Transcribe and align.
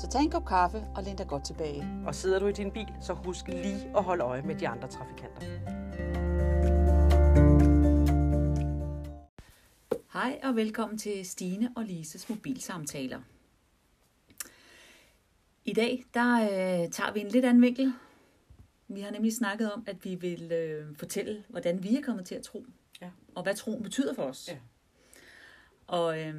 Så 0.00 0.08
tag 0.08 0.20
en 0.22 0.30
kop 0.30 0.46
kaffe 0.46 0.78
og 0.94 1.02
læn 1.02 1.16
dig 1.16 1.26
godt 1.28 1.44
tilbage. 1.44 2.02
Og 2.06 2.14
sidder 2.14 2.38
du 2.38 2.46
i 2.46 2.52
din 2.52 2.70
bil, 2.72 2.86
så 3.00 3.12
husk 3.12 3.48
lige 3.48 3.96
at 3.96 4.04
holde 4.04 4.24
øje 4.24 4.42
med 4.42 4.54
de 4.54 4.68
andre 4.68 4.88
trafikanter. 4.88 5.40
Hej 10.12 10.40
og 10.42 10.56
velkommen 10.56 10.98
til 10.98 11.26
Stine 11.26 11.72
og 11.76 11.84
Lises 11.84 12.28
mobilsamtaler. 12.28 13.20
I 15.64 15.72
dag 15.72 16.04
der 16.14 16.34
øh, 16.42 16.90
tager 16.90 17.12
vi 17.12 17.20
en 17.20 17.28
lidt 17.28 17.44
anden 17.44 17.62
vinkel. 17.62 17.92
Vi 18.88 19.00
har 19.00 19.10
nemlig 19.10 19.36
snakket 19.36 19.72
om, 19.72 19.84
at 19.86 20.04
vi 20.04 20.14
vil 20.14 20.52
øh, 20.52 20.96
fortælle, 20.96 21.44
hvordan 21.48 21.82
vi 21.82 21.96
er 21.96 22.02
kommet 22.02 22.26
til 22.26 22.34
at 22.34 22.42
tro. 22.42 22.64
Ja. 23.00 23.10
Og 23.34 23.42
hvad 23.42 23.54
troen 23.54 23.82
betyder 23.82 24.14
for 24.14 24.22
os. 24.22 24.48
Ja. 24.48 24.56
Og 25.86 26.20
øh, 26.20 26.34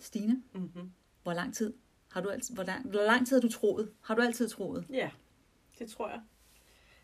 Stine, 0.00 0.42
Mm-hmm. 0.54 0.90
hvor 1.22 1.32
lang 1.32 1.54
tid 1.54 1.72
har 2.12 2.20
du 2.20 2.28
altid, 2.28 2.54
hvor 2.54 2.64
lang, 2.64 2.90
hvor 2.90 3.02
lang 3.02 3.26
tid 3.26 3.36
har 3.36 3.40
du 3.40 3.52
troet? 3.52 3.92
Har 4.02 4.14
du 4.14 4.22
altid 4.22 4.48
troet? 4.48 4.86
Ja, 4.90 5.10
det 5.78 5.90
tror 5.90 6.08
jeg. 6.08 6.20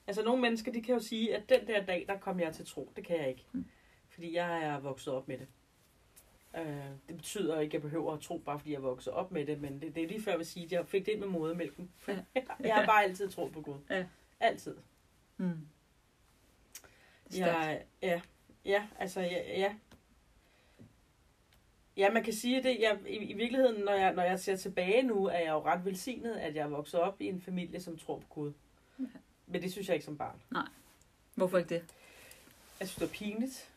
Altså 0.07 0.23
nogle 0.23 0.43
mennesker, 0.43 0.73
de 0.73 0.83
kan 0.83 0.95
jo 0.95 1.01
sige, 1.01 1.37
at 1.37 1.49
den 1.49 1.67
der 1.67 1.85
dag, 1.85 2.05
der 2.09 2.19
kom 2.19 2.41
jeg 2.41 2.55
til 2.55 2.67
tro. 2.67 2.93
Det 2.97 3.07
kan 3.07 3.17
jeg 3.17 3.29
ikke. 3.29 3.47
Mm. 3.53 3.67
Fordi 4.09 4.35
jeg 4.35 4.65
er 4.65 4.79
vokset 4.79 5.13
op 5.13 5.29
med 5.29 5.39
det. 5.39 5.47
Øh, 6.57 6.91
det 7.09 7.17
betyder 7.17 7.61
ikke, 7.61 7.71
at 7.71 7.75
jeg 7.75 7.83
behøver 7.83 8.13
at 8.13 8.21
tro, 8.21 8.39
bare 8.39 8.59
fordi 8.59 8.71
jeg 8.71 8.77
er 8.77 8.83
vokset 8.83 9.13
op 9.13 9.33
med 9.33 9.47
det. 9.47 9.61
Men 9.61 9.81
det, 9.83 9.95
det 9.95 10.03
er 10.03 10.09
lige 10.09 10.23
før, 10.23 10.33
jeg 10.33 10.39
vil 10.39 10.47
sige, 10.47 10.65
at 10.65 10.73
jeg 10.73 10.87
fik 10.87 11.07
det 11.07 11.13
ind 11.13 11.21
med 11.21 11.29
modermælken. 11.29 11.91
Ja. 12.09 12.19
jeg 12.61 12.75
har 12.75 12.87
bare 12.87 13.05
altid 13.05 13.31
troet 13.31 13.53
på 13.53 13.61
Gud. 13.61 13.79
Ja. 13.91 14.07
Altid. 14.41 14.77
Mm. 15.37 15.69
Jeg, 17.37 17.85
ja, 18.03 18.21
ja, 18.65 18.87
altså, 18.99 19.21
ja, 19.21 19.59
ja. 19.59 19.75
Ja, 21.97 22.13
man 22.13 22.25
kan 22.25 22.33
sige 22.33 22.63
det. 22.63 22.81
Jeg, 22.81 22.99
i, 23.07 23.17
I 23.17 23.33
virkeligheden, 23.33 23.85
når 23.85 23.93
jeg, 23.93 24.15
når 24.15 24.23
jeg 24.23 24.41
ser 24.41 24.57
tilbage 24.57 25.03
nu, 25.03 25.27
er 25.27 25.39
jeg 25.39 25.49
jo 25.49 25.65
ret 25.65 25.85
velsignet, 25.85 26.35
at 26.35 26.55
jeg 26.55 26.63
er 26.63 26.69
vokset 26.69 27.01
op 27.01 27.21
i 27.21 27.27
en 27.27 27.41
familie, 27.41 27.81
som 27.81 27.99
tror 27.99 28.19
på 28.19 28.27
Gud. 28.31 28.53
Ja. 28.99 29.05
Men 29.47 29.63
det 29.63 29.73
synes 29.73 29.89
jeg 29.89 29.95
ikke 29.95 30.07
som 30.07 30.19
barn. 30.19 30.43
Hvorfor 31.35 31.59
ikke 31.59 31.75
det? 31.75 31.85
Jeg 32.81 32.89
synes, 32.89 32.95
det 32.95 33.09
var 33.09 33.15
pinligt. 33.15 33.71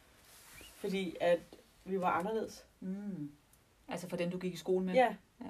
Fordi 0.74 1.16
at 1.22 1.40
vi 1.86 2.00
var 2.00 2.12
anderledes. 2.12 2.66
Mm. 2.80 3.32
Altså 3.88 4.10
for 4.10 4.18
dem, 4.18 4.32
du 4.32 4.38
gik 4.38 4.54
i 4.54 4.58
skole 4.58 4.86
med? 4.86 4.94
Ja. 4.94 5.16
Ja. 5.42 5.50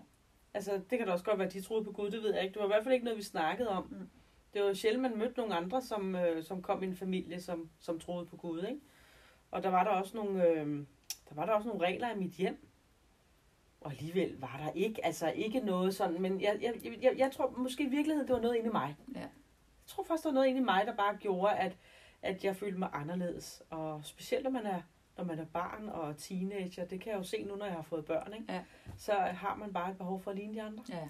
Altså, 0.54 0.82
det 0.90 0.98
kan 0.98 1.08
da 1.08 1.14
også 1.14 1.26
godt 1.26 1.40
være, 1.40 1.48
at 1.48 1.54
de 1.54 1.62
troede 1.62 1.84
på 1.86 1.92
Gud, 1.92 2.12
det 2.12 2.24
ved 2.24 2.34
jeg 2.34 2.44
ikke. 2.44 2.54
Det 2.54 2.60
var 2.60 2.66
i 2.66 2.74
hvert 2.74 2.84
fald 2.84 2.94
ikke 2.94 3.06
noget, 3.06 3.18
vi 3.18 3.24
snakkede 3.24 3.70
om. 3.70 3.88
Mm. 3.92 4.10
Det 4.54 4.64
var 4.64 4.74
sjældent, 4.74 5.02
man 5.02 5.18
mødte 5.18 5.38
nogle 5.38 5.56
andre, 5.56 5.82
som, 5.82 6.16
øh, 6.16 6.44
som 6.44 6.62
kom 6.62 6.84
i 6.84 6.86
en 6.86 6.96
familie, 6.96 7.42
som, 7.42 7.70
som 7.80 8.00
troede 8.00 8.26
på 8.26 8.38
Gud, 8.38 8.64
ikke? 8.64 8.80
Og 9.52 9.64
der 9.64 9.70
var 9.70 9.84
der 9.84 9.92
også 9.92 10.18
nogle, 10.18 10.48
øh, 10.48 10.86
der 11.30 11.36
var 11.36 11.46
der 11.46 11.54
også 11.54 11.68
nogle 11.68 11.86
regler 11.86 12.12
i 12.12 12.18
mit 12.18 12.32
hjem. 12.32 12.68
Og 13.82 13.92
alligevel 13.92 14.40
var 14.40 14.62
der 14.66 14.72
ikke, 14.72 15.06
altså 15.06 15.32
ikke 15.32 15.60
noget 15.60 15.96
sådan, 15.96 16.22
men 16.22 16.42
jeg, 16.42 16.58
jeg, 16.62 16.74
jeg, 16.84 16.98
jeg, 17.02 17.14
jeg 17.18 17.32
tror 17.32 17.50
måske 17.58 17.84
i 17.84 17.90
virkeligheden, 17.90 18.28
det 18.28 18.36
var 18.36 18.42
noget 18.42 18.56
inde 18.56 18.68
i 18.70 18.72
mig. 18.72 18.96
Ja. 19.16 19.20
Jeg 19.20 19.30
tror 19.88 20.04
faktisk, 20.04 20.24
der 20.24 20.30
var 20.30 20.34
noget 20.34 20.48
inde 20.48 20.62
i 20.62 20.64
mig, 20.64 20.84
der 20.86 20.96
bare 20.96 21.18
gjorde, 21.18 21.54
at, 21.56 21.78
at 22.22 22.44
jeg 22.44 22.56
følte 22.56 22.80
mig 22.80 22.90
anderledes. 22.94 23.64
Og 23.70 24.06
specielt 24.06 24.44
når 24.44 24.52
man 24.52 24.66
er, 24.66 24.82
når 25.18 25.24
man 25.24 25.40
er 25.40 25.46
barn 25.46 25.90
og 25.90 26.18
teenager, 26.18 26.86
det 26.86 27.02
kan 27.02 27.12
jeg 27.12 27.18
jo 27.18 27.24
se 27.24 27.44
nu, 27.44 27.56
når 27.56 27.66
jeg 27.66 27.76
har 27.76 27.82
fået 27.82 28.06
børn, 28.06 28.34
ikke? 28.34 28.54
Ja. 28.54 28.64
så 28.98 29.14
har 29.14 29.56
man 29.56 29.74
bare 29.74 29.92
et 29.92 29.98
behov 29.98 30.20
for 30.22 30.32
at 30.32 30.38
ligne 30.38 30.54
de 30.54 30.62
andre. 30.62 30.84
ja. 30.90 31.10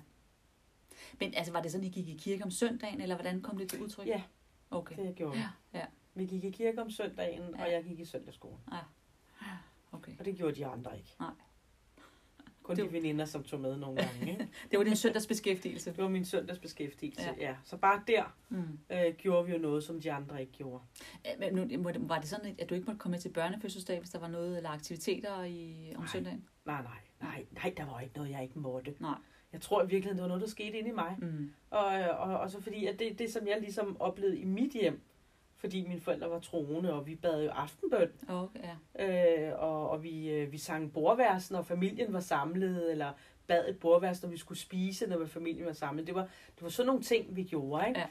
Men 1.20 1.34
altså, 1.36 1.54
var 1.54 1.62
det 1.62 1.72
sådan, 1.72 1.86
I 1.88 1.90
gik 1.90 2.08
i 2.08 2.18
kirke 2.18 2.44
om 2.44 2.52
søndagen, 2.52 3.02
eller 3.02 3.16
hvordan 3.16 3.42
kom 3.42 3.58
det 3.58 3.70
til 3.70 3.82
udtryk? 3.84 4.08
Ja. 4.08 4.22
Okay. 4.72 5.08
Det 5.08 5.16
gjorde 5.16 5.34
vi. 5.36 5.40
Ja, 5.74 5.80
ja, 5.80 5.86
Vi 6.14 6.26
gik 6.26 6.44
i 6.44 6.50
kirke 6.52 6.82
om 6.82 6.90
søndagen, 6.90 7.56
Ja. 7.58 7.64
og 7.66 7.72
jeg 7.72 7.84
gik 7.84 8.00
i 8.00 8.06
søndagsskole. 8.06 8.58
Okay. 10.10 10.20
Og 10.20 10.26
det 10.26 10.36
gjorde 10.36 10.56
de 10.56 10.66
andre 10.66 10.98
ikke. 10.98 11.16
Nej. 11.20 11.30
Kun 12.64 12.76
Det 12.76 12.86
de 12.86 12.94
veninder, 12.94 13.26
som 13.26 13.44
tog 13.44 13.60
med 13.60 13.78
nogle 13.78 13.98
gange. 14.02 14.32
Ikke? 14.32 14.48
Det 14.72 14.80
var 14.80 14.86
din 14.86 14.96
søndagsbeskæftigelse. 14.96 15.90
Det 15.92 16.04
var 16.04 16.10
min 16.10 16.26
søndagsbeskæftigelse, 16.26 17.22
ja. 17.38 17.50
Ja. 17.50 17.56
Så 17.64 17.78
bare 17.78 18.02
der 18.08 18.36
Mm. 18.50 18.80
øh, 18.92 19.14
gjorde 19.18 19.46
vi 19.46 19.52
jo 19.52 19.58
noget, 19.58 19.84
som 19.84 20.02
de 20.02 20.12
andre 20.12 20.42
ikke 20.42 20.54
gjorde. 20.54 20.84
Men 21.40 21.54
nu, 21.54 21.90
var 22.08 22.20
det 22.20 22.30
sådan, 22.30 22.56
at 22.60 22.70
du 22.70 22.76
ikke 22.76 22.86
måtte 22.86 23.00
komme 23.00 23.14
med 23.14 23.20
til 23.20 23.30
børnefødselsdag, 23.30 24.00
hvis 24.00 24.10
der 24.10 24.20
var 24.20 24.28
noget 24.28 24.58
eller 24.58 24.70
aktiviteter 24.70 25.44
i, 25.44 25.92
om 25.96 26.02
Nej. 26.02 26.08
søndagen? 26.12 26.46
Nej, 26.66 26.82
nej, 26.84 26.92
nej, 27.22 27.46
nej, 27.52 27.74
der 27.78 27.86
var 27.86 28.00
ikke 28.00 28.16
noget, 28.16 28.30
jeg 28.32 28.44
ikke 28.44 28.60
måtte. 28.60 28.96
Nej. 29.00 29.16
Jeg 29.54 29.62
tror 29.62 29.82
i 29.84 29.88
virkeligheden, 29.88 30.18
det 30.18 30.22
var 30.22 30.28
noget, 30.28 30.42
der 30.42 30.48
skete 30.48 30.78
inde 30.78 30.90
i 30.90 30.94
mig. 30.94 31.16
Mm. 31.20 31.52
Og, 31.70 32.00
øh, 32.00 32.20
og, 32.30 32.40
og 32.40 32.52
så 32.52 32.62
fordi, 32.62 32.86
at 32.86 33.00
det, 33.00 33.20
det, 33.20 33.34
som 33.34 33.48
jeg 33.48 33.60
ligesom 33.62 33.98
oplevede 34.02 34.38
i 34.40 34.46
mit 34.46 34.72
hjem, 34.74 35.02
fordi 35.60 35.88
mine 35.88 36.02
forældre 36.02 36.30
var 36.30 36.40
troende, 36.40 36.94
og 36.94 37.08
vi 37.08 37.16
bad 37.16 37.44
jo 37.44 37.50
aftenbøn, 37.50 38.12
Okay, 38.28 38.60
ja. 39.00 39.50
øh, 39.50 39.62
og, 39.62 39.90
og 39.90 40.04
vi, 40.04 40.30
øh, 40.30 40.52
vi 40.52 40.58
sang 40.58 40.94
bordvers, 40.94 41.52
når 41.52 41.62
familien 41.62 42.14
var 42.14 42.20
samlet, 42.20 42.92
eller 42.92 43.14
bad 43.48 43.70
et 43.70 43.80
bordvers, 43.80 44.24
når 44.24 44.30
vi 44.30 44.38
skulle 44.38 44.60
spise, 44.60 45.08
når 45.08 45.26
familien 45.26 45.66
var 45.66 45.74
samlet. 45.74 46.08
Det 46.08 46.16
var, 46.16 46.22
det 46.56 46.62
var 46.64 46.70
sådan 46.70 46.88
nogle 46.88 47.02
ting, 47.02 47.36
vi 47.36 47.44
gjorde, 47.44 47.88
ikke? 47.88 48.00
Ja. 48.00 48.08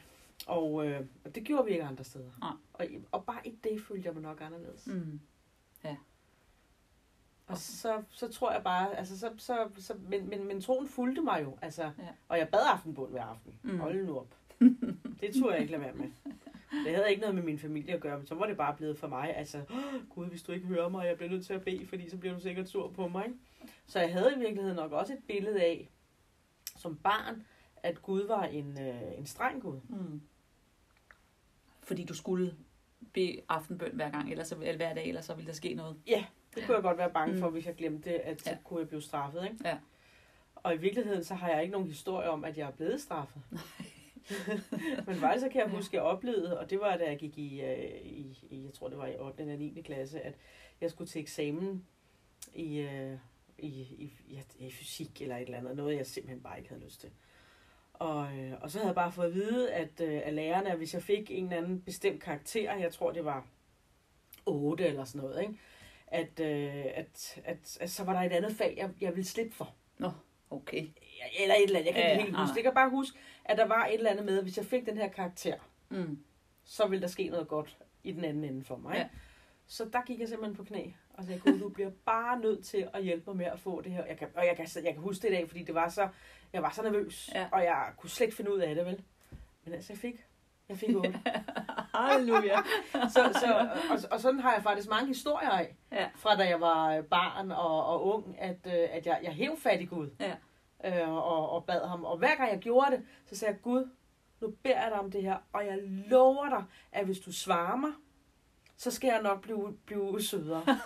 Og, 0.47 0.87
øh, 0.87 1.07
og 1.25 1.35
det 1.35 1.45
gjorde 1.45 1.65
vi 1.65 1.71
ikke 1.71 1.85
andre 1.85 2.05
steder. 2.05 2.31
Nej. 2.41 2.53
Og, 2.73 2.87
og 3.13 3.25
bare 3.25 3.47
i 3.47 3.51
det 3.65 3.81
følte 3.89 4.07
jeg 4.07 4.15
mig 4.15 4.23
nok 4.23 4.41
anderledes. 4.41 4.87
Mm. 4.87 4.93
Mm. 4.93 5.21
Og 7.49 7.59
så, 7.59 8.03
så 8.11 8.29
tror 8.29 8.53
jeg 8.53 8.63
bare, 8.63 8.97
altså 8.97 9.19
så, 9.19 9.31
så, 9.37 9.69
så 9.79 9.95
men, 10.09 10.29
men, 10.29 10.49
men 10.49 10.61
troen 10.61 10.89
fulgte 10.89 11.23
mig 11.23 11.43
jo, 11.45 11.59
altså, 11.63 11.83
ja. 11.83 12.09
og 12.29 12.39
jeg 12.39 12.49
bad 12.49 12.61
aftenbund 12.73 13.11
hver 13.11 13.23
aften. 13.23 13.55
Mm. 13.63 13.79
Hold 13.79 14.07
nu 14.07 14.19
op. 14.19 14.35
det 15.21 15.35
turde 15.35 15.53
jeg 15.53 15.61
ikke 15.61 15.73
lade 15.73 15.83
være 15.83 15.95
med. 15.95 16.07
Det 16.85 16.95
havde 16.95 17.11
ikke 17.11 17.21
noget 17.21 17.35
med 17.35 17.43
min 17.43 17.59
familie 17.59 17.95
at 17.95 18.01
gøre, 18.01 18.19
men 18.19 18.27
så 18.27 18.35
var 18.35 18.47
det 18.47 18.57
bare 18.57 18.77
blevet 18.77 18.99
for 18.99 19.07
mig, 19.09 19.37
altså, 19.37 19.59
"Åh, 19.59 20.09
Gud, 20.09 20.27
hvis 20.27 20.43
du 20.43 20.53
ikke 20.53 20.67
hører 20.67 20.89
mig, 20.89 21.07
jeg 21.07 21.17
bliver 21.17 21.31
nødt 21.31 21.47
til 21.47 21.55
at 21.55 21.65
bede, 21.65 21.87
fordi 21.87 22.09
så 22.11 22.17
bliver 22.17 22.35
du 22.35 22.41
sikkert 22.41 22.69
sur 22.69 22.89
på 22.91 23.09
mig. 23.09 23.27
Ikke? 23.27 23.39
Så 23.87 24.01
jeg 24.01 24.13
havde 24.13 24.33
i 24.37 24.39
virkeligheden 24.39 24.77
nok 24.77 24.93
også 24.93 25.13
et 25.13 25.23
billede 25.29 25.61
af, 25.63 25.89
som 26.77 26.97
barn, 26.97 27.47
at 27.83 28.03
Gud 28.03 28.27
var 28.27 28.43
en, 28.45 28.79
øh, 28.81 29.19
en 29.19 29.27
streng 29.27 29.63
Gud. 29.63 29.81
Mm. 29.89 30.21
Fordi 31.83 32.05
du 32.05 32.15
skulle 32.15 32.55
bede 33.13 33.41
aftenbøn 33.49 33.91
hver 33.95 34.11
gang, 34.11 34.31
eller, 34.31 34.45
så, 34.45 34.55
eller 34.55 34.77
hver 34.77 34.95
dag, 34.95 35.09
eller 35.09 35.21
så 35.21 35.35
ville 35.35 35.47
der 35.49 35.55
ske 35.55 35.75
noget. 35.75 35.97
Ja, 36.07 36.25
det 36.55 36.65
kunne 36.67 36.75
jeg 36.75 36.83
godt 36.83 36.99
være 36.99 37.11
bange 37.11 37.39
for, 37.39 37.47
Mm. 37.47 37.53
hvis 37.53 37.67
jeg 37.67 37.75
glemte 37.75 38.11
det, 38.11 38.17
at 38.17 38.43
så 38.43 38.51
Ja. 38.51 38.57
kunne 38.65 38.81
jeg 38.81 38.89
blive 38.89 39.03
straffet. 39.03 39.45
Ikke? 39.45 39.57
Ja. 39.65 39.79
Og 40.55 40.75
i 40.75 40.79
virkeligheden, 40.79 41.25
så 41.25 41.35
har 41.35 41.49
jeg 41.51 41.63
ikke 41.63 41.73
nogen 41.73 41.87
historie 41.89 42.31
om, 42.31 42.45
at 42.45 42.59
jeg 42.59 42.67
er 42.67 42.73
blevet 42.73 43.01
straffet. 43.01 43.43
Men 45.07 45.15
faktisk 45.15 45.45
så 45.45 45.49
kan 45.53 45.61
jeg 45.61 45.71
huske, 45.71 45.91
at 45.91 45.95
jeg 45.95 46.03
oplevede, 46.03 46.59
og 46.59 46.71
det 46.71 46.81
var, 46.81 46.97
da 46.97 47.05
jeg 47.05 47.19
gik 47.19 47.39
i, 47.39 47.61
øh, 47.61 48.01
i, 48.03 48.39
i 48.51 48.65
jeg 48.65 48.73
tror 48.73 48.89
det 48.89 48.99
var 48.99 49.07
i 49.07 49.17
8. 49.19 49.43
eller 49.43 49.57
9. 49.57 49.83
klasse, 49.85 50.21
at 50.21 50.35
jeg 50.81 50.91
skulle 50.91 51.09
til 51.09 51.21
eksamen 51.21 51.87
i, 52.55 52.79
øh, 52.79 53.17
i, 53.59 53.69
i, 53.69 54.13
ja, 54.31 54.67
i 54.67 54.71
fysik 54.71 55.23
eller 55.23 55.37
et 55.37 55.43
eller 55.43 55.59
andet. 55.59 55.77
Noget, 55.77 55.97
jeg 55.97 56.07
simpelthen 56.07 56.43
bare 56.43 56.59
ikke 56.59 56.69
havde 56.69 56.85
lyst 56.85 57.01
til. 57.01 57.11
Og, 57.93 58.39
øh, 58.39 58.53
og 58.61 58.71
så 58.71 58.79
havde 58.79 58.89
jeg 58.89 58.95
bare 58.95 59.13
fået 59.13 59.27
at 59.27 59.35
vide 59.35 59.73
at, 59.73 60.01
af 60.01 60.35
lærerne, 60.35 60.71
at 60.71 60.77
hvis 60.77 60.95
jeg 60.95 61.03
fik 61.03 61.31
en 61.31 61.45
eller 61.45 61.57
anden 61.57 61.81
bestemt 61.81 62.23
karakter, 62.23 62.77
jeg 62.77 62.93
tror 62.93 63.13
det 63.13 63.25
var 63.25 63.47
8 64.47 64.87
eller 64.87 65.05
sådan 65.05 65.21
noget, 65.21 65.41
ikke? 65.43 65.59
At, 66.07 66.41
øh, 66.41 66.85
at, 66.95 67.41
at, 67.45 67.79
at 67.81 67.91
så 67.91 68.05
var 68.05 68.13
der 68.13 68.21
et 68.21 68.33
andet 68.33 68.53
fag, 68.53 68.75
jeg, 68.77 68.91
jeg 69.01 69.17
ville 69.17 69.29
slippe 69.29 69.55
for. 69.55 69.75
Okay. 70.51 70.87
Eller 71.41 71.55
et 71.55 71.63
eller 71.63 71.79
andet, 71.79 71.87
jeg 71.87 71.95
kan 71.95 72.03
Ja, 72.03 72.11
ikke 72.11 72.23
helt 72.23 72.33
nej, 72.33 72.43
huske. 72.43 72.57
Jeg 72.57 72.65
kan 72.65 72.75
bare 72.75 72.91
huske, 72.91 73.19
at 73.45 73.59
der 73.59 73.67
var 73.67 73.87
et 73.87 73.95
eller 73.95 74.11
andet 74.11 74.25
med, 74.25 74.39
at 74.39 74.45
hvis 74.45 74.57
jeg 74.57 74.65
fik 74.67 74.87
den 74.87 74.97
her 74.97 75.09
karakter, 75.09 75.55
Mm. 75.91 76.19
så 76.65 76.87
ville 76.87 77.03
der 77.03 77.09
ske 77.09 77.29
noget 77.29 77.49
godt 77.49 77.77
i 78.05 78.13
den 78.13 78.25
anden 78.25 78.45
ende 78.45 78.65
for 78.65 78.77
mig. 78.77 78.95
Ja. 78.95 79.09
Så 79.67 79.85
der 79.93 80.03
gik 80.07 80.21
jeg 80.21 80.29
simpelthen 80.29 80.57
på 80.57 80.65
knæ 80.65 80.85
og 81.15 81.25
sagde, 81.25 81.41
Gud, 81.41 81.59
du 81.59 81.69
bliver 81.69 81.91
bare 82.05 82.41
nødt 82.41 82.65
til 82.65 82.89
at 82.95 83.03
hjælpe 83.05 83.25
mig 83.31 83.37
med 83.37 83.47
at 83.47 83.61
få 83.61 83.81
det 83.81 83.93
her. 83.93 84.05
Jeg 84.05 84.17
kan, 84.17 84.29
og 84.35 84.47
jeg 84.47 84.57
kan, 84.57 84.69
jeg 84.85 84.93
kan 84.95 85.03
huske 85.03 85.23
det 85.23 85.29
i 85.29 85.33
dag, 85.37 85.49
fordi 85.49 85.63
det 85.63 85.75
var 85.75 85.89
så, 85.89 86.09
jeg 86.53 86.63
var 86.63 86.71
så 86.71 86.83
nervøs, 86.83 87.31
Ja. 87.35 87.47
og 87.53 87.65
jeg 87.65 87.93
kunne 87.97 88.11
slet 88.11 88.27
ikke 88.27 88.37
finde 88.37 88.55
ud 88.55 88.59
af 88.59 88.75
det, 88.75 88.87
vel? 88.87 89.03
Men 89.65 89.75
altså, 89.75 89.93
jeg 89.93 89.99
fik, 89.99 90.25
jeg 90.69 90.79
fik 90.79 90.97
8. 90.97 91.21
Halleluja. 91.95 92.57
så, 92.93 93.39
så, 93.41 93.69
og, 93.91 93.99
og, 94.11 94.21
sådan 94.21 94.41
har 94.41 94.53
jeg 94.55 94.63
faktisk 94.63 94.89
mange 94.89 95.07
historier 95.07 95.51
af, 95.51 95.77
Ja. 95.93 96.09
fra 96.17 96.37
da 96.37 96.49
jeg 96.49 96.61
var 96.61 97.03
barn 97.03 97.53
og, 97.53 97.87
og 97.87 98.07
ung, 98.07 98.37
at, 98.41 98.57
øh, 98.67 98.89
at 98.91 99.07
jeg, 99.07 99.21
jeg 99.23 99.33
hæv 99.33 99.57
fat 99.59 99.81
i 99.81 99.85
Gud. 99.85 100.11
Ja. 100.21 100.35
Øh, 101.03 101.09
og, 101.13 101.51
og 101.51 101.65
bad 101.65 101.89
ham. 101.89 102.05
Og 102.05 102.19
hver 102.19 102.35
gang 102.37 102.51
jeg 102.53 102.59
gjorde 102.59 102.91
det, 102.91 103.03
så 103.27 103.37
sagde 103.37 103.53
jeg, 103.55 103.63
Gud, 103.63 103.89
nu 104.41 104.51
beder 104.63 104.81
jeg 104.83 104.91
dig 104.91 104.99
om 105.01 105.11
det 105.11 105.23
her, 105.23 105.37
og 105.53 105.67
jeg 105.67 105.79
lover 105.83 106.49
dig, 106.49 106.65
at 106.93 107.05
hvis 107.05 107.19
du 107.19 107.33
svarer 107.33 107.77
mig, 107.77 107.91
så 108.77 108.91
skal 108.91 109.09
jeg 109.09 109.23
nok 109.23 109.41
blive, 109.41 109.77
blive 109.87 110.23
sødere. 110.23 110.63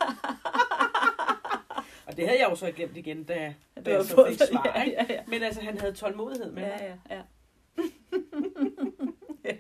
og 2.07 2.17
det 2.17 2.27
havde 2.29 2.41
jeg 2.41 2.51
jo 2.51 2.55
så 2.55 2.73
glemt 2.73 2.97
igen, 2.97 3.25
da, 3.25 3.55
da 3.87 3.91
jeg 3.91 4.05
så 4.05 4.27
fik 4.29 4.39
svar. 4.53 4.73
ja, 4.77 4.83
Ikke? 4.83 4.97
ja, 5.09 5.15
ja. 5.15 5.23
Men 5.27 5.43
altså, 5.43 5.61
han 5.63 5.79
havde 5.79 5.93
tålmodighed 5.93 6.53
med 6.53 6.63
mig. 6.63 6.79
Ja, 6.81 6.87
ja, 6.87 6.97
ja. 7.17 7.23
ja. 9.45 9.57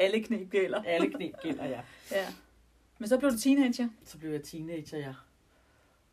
Alle 0.00 0.22
knep 0.24 0.50
gælder. 0.50 0.82
Alle 0.82 1.10
knep 1.10 1.34
gælder, 1.42 1.64
ja. 1.64 1.80
Ja. 2.12 2.26
Men 2.98 3.08
så 3.08 3.18
blev 3.18 3.30
du 3.30 3.38
teenager. 3.38 3.88
Så 4.04 4.18
blev 4.18 4.30
jeg 4.30 4.42
teenager, 4.42 4.98
ja. 4.98 5.14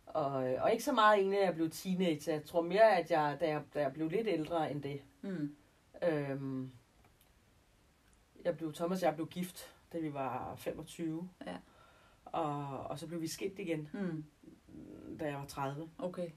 Og, 0.06 0.50
øh, 0.54 0.64
og 0.64 0.72
ikke 0.72 0.84
så 0.84 0.92
meget 0.92 1.18
egentlig, 1.20 1.40
at 1.40 1.46
jeg 1.46 1.56
blev 1.56 1.70
teenager. 1.70 2.34
Jeg 2.34 2.44
tror 2.46 2.62
mere, 2.62 2.98
at 2.98 3.12
jeg, 3.12 3.38
da, 3.40 3.48
jeg, 3.50 3.62
da 3.74 3.82
jeg 3.82 3.94
blev 3.94 4.10
lidt 4.10 4.28
ældre 4.28 4.72
end 4.72 4.84
det. 4.84 5.02
Mm. 5.22 5.56
Øhm, 6.04 6.72
jeg 8.46 8.58
blev, 8.58 8.74
Thomas 8.74 9.04
og 9.04 9.06
jeg 9.08 9.16
blev 9.16 9.28
gift, 9.28 9.74
da 9.94 10.00
vi 10.00 10.14
var 10.14 10.56
25. 10.56 11.30
Ja. 11.46 11.56
Og, 12.26 12.78
og 12.84 13.00
så 13.00 13.08
blev 13.08 13.22
vi 13.22 13.28
skilt 13.28 13.60
igen, 13.60 13.90
Mm. 13.94 14.26
da 15.20 15.26
jeg 15.26 15.36
var 15.38 15.46
30. 15.46 15.90
Okay. 15.98 16.30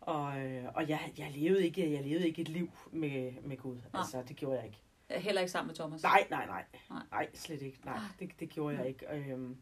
Og, 0.00 0.40
øh, 0.40 0.64
og 0.74 0.88
jeg, 0.88 1.12
jeg, 1.18 1.30
levede 1.34 1.64
ikke, 1.66 1.92
jeg 1.92 2.02
levede 2.02 2.26
ikke 2.28 2.42
et 2.42 2.48
liv 2.48 2.70
med, 2.92 3.32
med 3.42 3.56
Gud. 3.56 3.74
Nej. 3.92 4.00
Altså, 4.00 4.22
det 4.28 4.36
gjorde 4.36 4.56
jeg 4.56 4.66
ikke. 4.66 4.78
Heller 5.20 5.40
ikke 5.40 5.52
sammen 5.52 5.66
med 5.68 5.74
Thomas. 5.74 6.02
Nej, 6.02 6.26
nej, 6.30 6.46
nej. 6.46 6.64
Nej. 6.90 7.02
Nej, 7.10 7.28
slet 7.34 7.62
ikke. 7.62 7.80
Nej, 7.84 7.94
Nej. 7.96 8.04
det, 8.20 8.30
det 8.40 8.48
gjorde 8.48 8.76
jeg 8.76 8.88
ikke. 8.88 9.06
Øhm, 9.12 9.56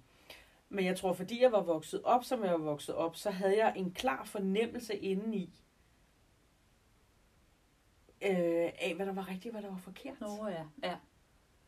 men 0.68 0.84
jeg 0.84 0.96
tror, 0.98 1.12
fordi 1.12 1.42
jeg 1.42 1.52
var 1.52 1.62
vokset 1.62 2.02
op, 2.02 2.24
som 2.24 2.44
jeg 2.44 2.52
var 2.52 2.58
vokset 2.58 2.94
op, 2.94 3.16
så 3.16 3.30
havde 3.30 3.56
jeg 3.64 3.72
en 3.76 3.92
klar 3.92 4.24
fornemmelse 4.24 4.96
indeni 4.96 5.50
øh, 8.22 8.70
af, 8.80 8.92
hvad 8.96 9.06
der 9.06 9.12
var 9.12 9.28
rigtigt, 9.28 9.54
hvad 9.54 9.62
der 9.62 9.70
var 9.70 9.78
forkert. 9.78 10.20
Nå 10.20 10.46
ja, 10.48 10.64
ja. 10.82 10.96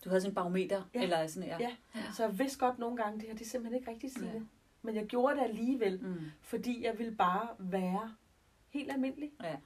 Du 0.04 0.08
havde 0.08 0.20
sådan 0.20 0.30
en 0.30 0.34
barometer, 0.34 0.82
Ja. 0.94 1.02
eller 1.02 1.26
sådan, 1.26 1.48
ja. 1.48 1.58
Ja. 1.60 1.76
Så 2.16 2.24
jeg 2.26 2.38
vidste 2.38 2.58
godt 2.58 2.78
nogle 2.78 2.96
gange, 2.96 3.18
det 3.20 3.26
her 3.28 3.34
det 3.34 3.42
er 3.44 3.48
simpelthen 3.48 3.80
ikke 3.80 3.90
rigtigt, 3.90 4.12
Signe. 4.12 4.32
Ja. 4.32 4.40
Men 4.82 4.94
jeg 4.94 5.06
gjorde 5.06 5.36
det 5.36 5.42
alligevel, 5.42 6.00
Mm. 6.02 6.30
fordi 6.40 6.84
jeg 6.84 6.98
ville 6.98 7.14
bare 7.16 7.48
være 7.58 8.14
helt 8.70 8.92
almindelig. 8.92 9.30
Ja. 9.42 9.56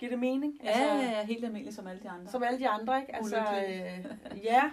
Giver 0.00 0.10
det 0.10 0.18
mening? 0.18 0.60
Ja, 0.64 0.80
ja, 0.80 0.94
ja, 0.96 1.24
helt 1.26 1.44
almindelig 1.44 1.74
som 1.74 1.86
alle 1.86 2.02
de 2.02 2.08
andre. 2.10 2.30
Som 2.30 2.42
alle 2.42 2.58
de 2.58 2.68
andre, 2.68 3.00
ikke? 3.00 3.16
Altså, 3.16 3.36
øh, 3.36 4.04
ja. 4.44 4.70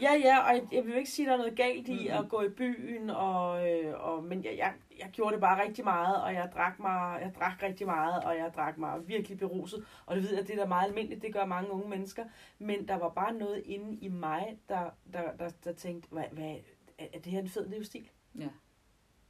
ja, 0.00 0.12
ja, 0.14 0.38
og 0.38 0.54
jeg, 0.54 0.62
jeg 0.72 0.84
vil 0.84 0.92
jo 0.92 0.98
ikke 0.98 1.10
sige, 1.10 1.26
at 1.26 1.28
der 1.28 1.34
er 1.34 1.38
noget 1.38 1.56
galt 1.56 1.88
i 1.88 2.08
Mhm. 2.08 2.24
at 2.24 2.28
gå 2.28 2.42
i 2.42 2.48
byen, 2.48 3.10
og, 3.10 3.70
øh, 3.70 3.94
og, 4.00 4.24
men 4.24 4.44
jeg, 4.44 4.54
jeg, 4.58 4.72
jeg 4.98 5.08
gjorde 5.12 5.32
det 5.32 5.40
bare 5.40 5.62
rigtig 5.62 5.84
meget, 5.84 6.22
og 6.22 6.34
jeg 6.34 6.50
drak, 6.54 6.78
mig, 6.80 7.18
jeg 7.20 7.32
drak 7.38 7.62
rigtig 7.62 7.86
meget, 7.86 8.24
og 8.24 8.36
jeg 8.36 8.50
drak 8.56 8.78
mig 8.78 9.08
virkelig 9.08 9.38
beruset. 9.38 9.84
Og 10.06 10.16
det 10.16 10.24
ved 10.24 10.34
jeg, 10.34 10.46
det 10.46 10.54
er 10.58 10.62
da 10.62 10.68
meget 10.68 10.88
almindeligt, 10.88 11.22
det 11.22 11.32
gør 11.32 11.44
mange 11.44 11.70
unge 11.70 11.88
mennesker. 11.88 12.24
Men 12.58 12.88
der 12.88 12.94
var 12.98 13.08
bare 13.08 13.32
noget 13.34 13.62
inde 13.66 13.96
i 14.00 14.08
mig, 14.08 14.58
der, 14.68 14.90
der, 15.12 15.22
der, 15.38 15.50
der 15.64 15.72
tænkte, 15.72 16.08
hvad, 16.10 16.24
hvad, 16.32 16.54
er, 16.98 17.18
det 17.18 17.32
her 17.32 17.40
en 17.40 17.48
fed 17.48 17.68
livsstil? 17.68 18.08
Ja. 18.38 18.48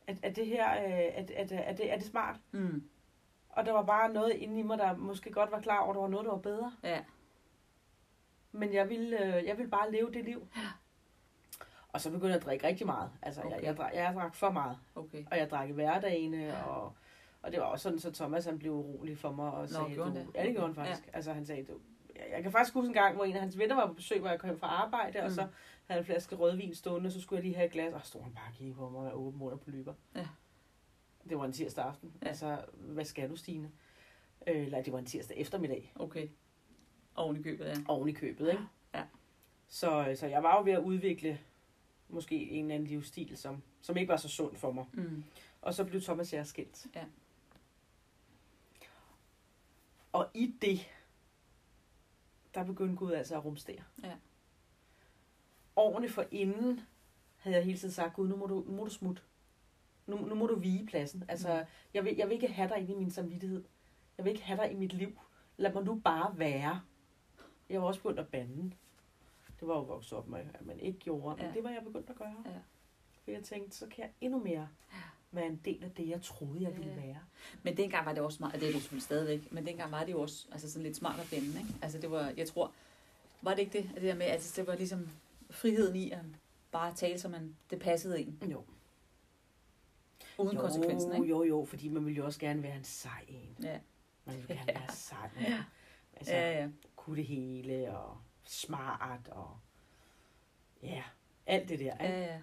Er, 0.06 0.14
er 0.22 0.30
det 0.32 0.46
her, 0.46 0.72
øh, 0.72 0.92
er, 0.92 1.22
er, 1.36 1.44
er, 1.50 1.58
er, 1.58 1.72
det, 1.74 1.92
er 1.92 1.96
det 1.96 2.06
smart? 2.06 2.36
Mm. 2.52 2.84
Og 3.54 3.66
der 3.66 3.72
var 3.72 3.82
bare 3.82 4.12
noget 4.12 4.30
inde 4.30 4.58
i 4.58 4.62
mig, 4.62 4.78
der 4.78 4.96
måske 4.96 5.32
godt 5.32 5.50
var 5.50 5.60
klar 5.60 5.78
over, 5.78 5.90
at 5.90 5.94
der 5.94 6.00
var 6.00 6.08
noget, 6.08 6.24
der 6.24 6.32
var 6.32 6.38
bedre. 6.38 6.72
Ja. 6.82 7.00
Men 8.52 8.72
jeg 8.72 8.88
ville, 8.88 9.36
øh, 9.36 9.46
jeg 9.46 9.58
ville 9.58 9.70
bare 9.70 9.92
leve 9.92 10.12
det 10.12 10.24
liv. 10.24 10.48
Og 11.88 12.00
så 12.00 12.10
begyndte 12.10 12.28
jeg 12.28 12.36
at 12.36 12.44
drikke 12.44 12.66
rigtig 12.66 12.86
meget. 12.86 13.10
Altså, 13.22 13.40
okay. 13.40 13.56
jeg, 13.56 13.64
jeg, 13.64 13.76
drak, 13.76 13.94
jeg 13.94 14.14
drak 14.14 14.34
for 14.34 14.50
meget. 14.50 14.78
Okay. 14.94 15.24
Og 15.30 15.38
jeg 15.38 15.50
drak 15.50 15.68
i 15.68 15.72
hverdagene, 15.72 16.64
og, 16.66 16.92
og 17.42 17.52
det 17.52 17.60
var 17.60 17.66
også 17.66 17.82
sådan, 17.82 17.98
så 17.98 18.12
Thomas 18.12 18.44
han 18.44 18.58
blev 18.58 18.72
urolig 18.72 19.18
for 19.18 19.32
mig. 19.32 19.50
Og 19.50 19.68
sagde, 19.68 19.90
gjorde 19.94 20.10
du, 20.10 20.16
det? 20.16 20.26
Ja, 20.34 20.42
det 20.42 20.52
gjorde 20.52 20.66
han 20.66 20.74
faktisk. 20.74 21.06
Ja. 21.06 21.16
Altså, 21.16 21.32
han 21.32 21.46
sagde, 21.46 21.64
du, 21.64 21.72
jeg, 22.32 22.42
kan 22.42 22.52
faktisk 22.52 22.74
huske 22.74 22.88
en 22.88 22.94
gang, 22.94 23.14
hvor 23.16 23.24
en 23.24 23.34
af 23.34 23.40
hans 23.40 23.58
venner 23.58 23.74
var 23.74 23.86
på 23.86 23.92
besøg, 23.92 24.20
hvor 24.20 24.28
jeg 24.28 24.38
kom 24.38 24.58
fra 24.58 24.66
arbejde, 24.66 25.18
mm. 25.18 25.24
og 25.24 25.30
så 25.30 25.46
havde 25.86 25.98
en 25.98 26.04
flaske 26.04 26.36
rødvin 26.36 26.74
stående, 26.74 27.08
og 27.08 27.12
så 27.12 27.20
skulle 27.20 27.38
jeg 27.38 27.44
lige 27.44 27.54
have 27.54 27.66
et 27.66 27.72
glas, 27.72 27.92
og 27.92 28.00
så 28.00 28.06
stod 28.06 28.22
han 28.22 28.32
bare 28.32 28.44
og 28.48 28.54
kiggede 28.54 28.76
på 28.76 28.88
mig 28.88 29.02
med 29.02 29.12
åben 29.12 29.38
mund 29.38 29.52
og 29.52 29.60
polyper. 29.60 29.92
Ja. 30.14 30.26
Det 31.28 31.38
var 31.38 31.44
en 31.44 31.52
tirsdag 31.52 31.84
aften. 31.84 32.12
Ja. 32.22 32.28
Altså, 32.28 32.64
hvad 32.74 33.04
skal 33.04 33.30
du, 33.30 33.36
Stine? 33.36 33.70
Øh, 34.46 34.64
eller 34.64 34.82
det 34.82 34.92
var 34.92 34.98
en 34.98 35.06
tirsdag 35.06 35.36
eftermiddag. 35.36 35.92
Okay. 35.94 36.28
Oven 37.14 37.36
i 37.36 37.42
købet, 37.42 37.64
ja. 37.64 37.74
oven 37.88 38.08
i 38.08 38.12
købet, 38.12 38.50
ikke? 38.50 38.62
Ja. 38.94 39.04
Så, 39.68 40.16
så 40.18 40.26
jeg 40.26 40.42
var 40.42 40.58
jo 40.58 40.64
ved 40.64 40.72
at 40.72 40.82
udvikle 40.82 41.40
måske 42.08 42.50
en 42.50 42.64
eller 42.64 42.74
anden 42.74 42.88
livsstil, 42.88 43.36
som, 43.36 43.62
som 43.80 43.96
ikke 43.96 44.08
var 44.08 44.16
så 44.16 44.28
sund 44.28 44.56
for 44.56 44.72
mig. 44.72 44.84
Mm. 44.92 45.24
Og 45.62 45.74
så 45.74 45.84
blev 45.84 46.00
Thomas 46.00 46.32
og 46.32 46.36
jeg 46.36 46.46
skilt. 46.46 46.86
Ja. 46.94 47.04
Og 50.12 50.30
i 50.34 50.54
det, 50.62 50.80
der 52.54 52.64
begyndte 52.64 52.96
Gud 52.96 53.12
altså 53.12 53.34
at 53.36 53.44
rumstere. 53.44 53.82
Ja. 54.02 54.14
Årene 55.76 56.08
for 56.08 56.24
inden 56.30 56.80
havde 57.36 57.56
jeg 57.56 57.64
hele 57.64 57.78
tiden 57.78 57.94
sagt, 57.94 58.14
Gud, 58.14 58.28
nu 58.28 58.36
må 58.36 58.46
du, 58.46 58.64
nu 58.66 58.72
må 58.72 58.84
du 58.84 58.90
smutte. 58.90 59.22
Nu, 60.06 60.16
nu 60.16 60.34
må 60.34 60.46
du 60.46 60.58
vige 60.58 60.86
pladsen. 60.86 61.24
Altså, 61.28 61.54
Mm. 61.60 61.66
jeg, 61.94 62.04
vil, 62.04 62.14
jeg 62.16 62.26
vil 62.28 62.34
ikke 62.34 62.48
have 62.48 62.68
dig 62.68 62.78
inde 62.78 62.92
i 62.92 62.96
min 62.96 63.10
samvittighed. 63.10 63.64
Jeg 64.18 64.24
vil 64.24 64.30
ikke 64.30 64.44
have 64.44 64.56
dig 64.62 64.72
i 64.72 64.74
mit 64.74 64.92
liv. 64.92 65.18
Lad 65.56 65.72
mig 65.72 65.84
nu 65.84 65.94
bare 65.94 66.38
være. 66.38 66.80
Jeg 67.70 67.80
var 67.80 67.86
også 67.86 68.00
begyndt 68.00 68.20
at 68.20 68.28
bande. 68.28 68.72
Det 69.60 69.68
var 69.68 69.74
jo 69.74 69.82
vokset 69.82 70.12
op 70.18 70.28
med, 70.28 70.38
at 70.54 70.66
man 70.66 70.80
ikke 70.80 70.98
gjorde. 70.98 71.36
Men 71.36 71.46
Ja. 71.46 71.52
det 71.52 71.64
var 71.64 71.70
jeg 71.70 71.82
begyndt 71.84 72.10
at 72.10 72.16
gøre. 72.16 72.42
Ja. 72.46 72.50
For 73.24 73.30
jeg 73.30 73.42
tænkte, 73.42 73.76
så 73.76 73.86
kan 73.86 74.02
jeg 74.04 74.10
endnu 74.20 74.38
mere 74.38 74.68
være 75.32 75.46
en 75.46 75.60
del 75.64 75.84
af 75.84 75.90
det, 75.90 76.08
jeg 76.08 76.22
troede, 76.22 76.62
jeg 76.62 76.76
ville 76.76 76.96
være. 76.96 77.18
Men 77.62 77.76
dengang 77.76 78.06
var 78.06 78.12
det 78.12 78.22
også 78.22 78.36
smart, 78.36 78.54
og 78.54 78.60
det 78.60 78.68
er 78.68 78.72
det 78.72 78.80
selvfølgelig 78.80 79.02
stadigvæk, 79.02 79.52
men 79.52 79.66
dengang 79.66 79.92
var 79.92 80.04
det 80.04 80.12
jo 80.12 80.20
også 80.20 80.46
altså 80.52 80.70
sådan 80.72 80.82
lidt 80.82 80.96
smart 80.96 81.20
at 81.20 81.26
finde, 81.26 81.46
ikke? 81.58 81.74
Altså 81.82 81.98
det 81.98 82.10
var, 82.10 82.32
jeg 82.36 82.48
tror, 82.48 82.72
var 83.42 83.50
det 83.50 83.58
ikke 83.58 83.78
det, 83.78 83.90
det 83.94 84.02
der 84.02 84.14
med, 84.14 84.26
at 84.26 84.52
det 84.56 84.66
var 84.66 84.74
ligesom 84.76 85.08
friheden 85.50 85.96
i 85.96 86.10
at 86.10 86.18
bare 86.72 86.94
tale, 86.94 87.18
som 87.18 87.30
man, 87.30 87.56
det 87.70 87.78
passede 87.78 88.20
en, 88.20 88.38
Jo. 88.50 88.62
Uden 90.38 90.54
jo, 90.56 90.60
konsekvensen, 90.60 91.14
ikke? 91.14 91.26
Jo, 91.26 91.42
jo, 91.42 91.64
fordi 91.64 91.88
man 91.88 92.04
ville 92.06 92.16
jo 92.16 92.24
også 92.24 92.40
gerne 92.40 92.62
være 92.62 92.76
en 92.76 92.84
sej 92.84 93.24
en. 93.28 93.56
Ja. 93.62 93.78
Man 94.24 94.36
ville 94.36 94.54
gerne 94.54 94.72
Ja. 94.72 94.78
være 94.78 94.88
sej. 94.92 95.30
Ja. 95.40 95.64
Altså, 96.16 96.32
Ja, 96.34 96.60
ja. 96.62 96.68
kunne 96.96 97.16
det 97.16 97.24
hele, 97.26 97.98
og 97.98 98.18
smart, 98.44 99.28
og 99.28 99.56
ja, 100.82 101.02
alt 101.46 101.68
det 101.68 101.78
der. 101.78 101.92
Ikke? 101.92 102.04
Ja, 102.14 102.20
ja. 102.34 102.40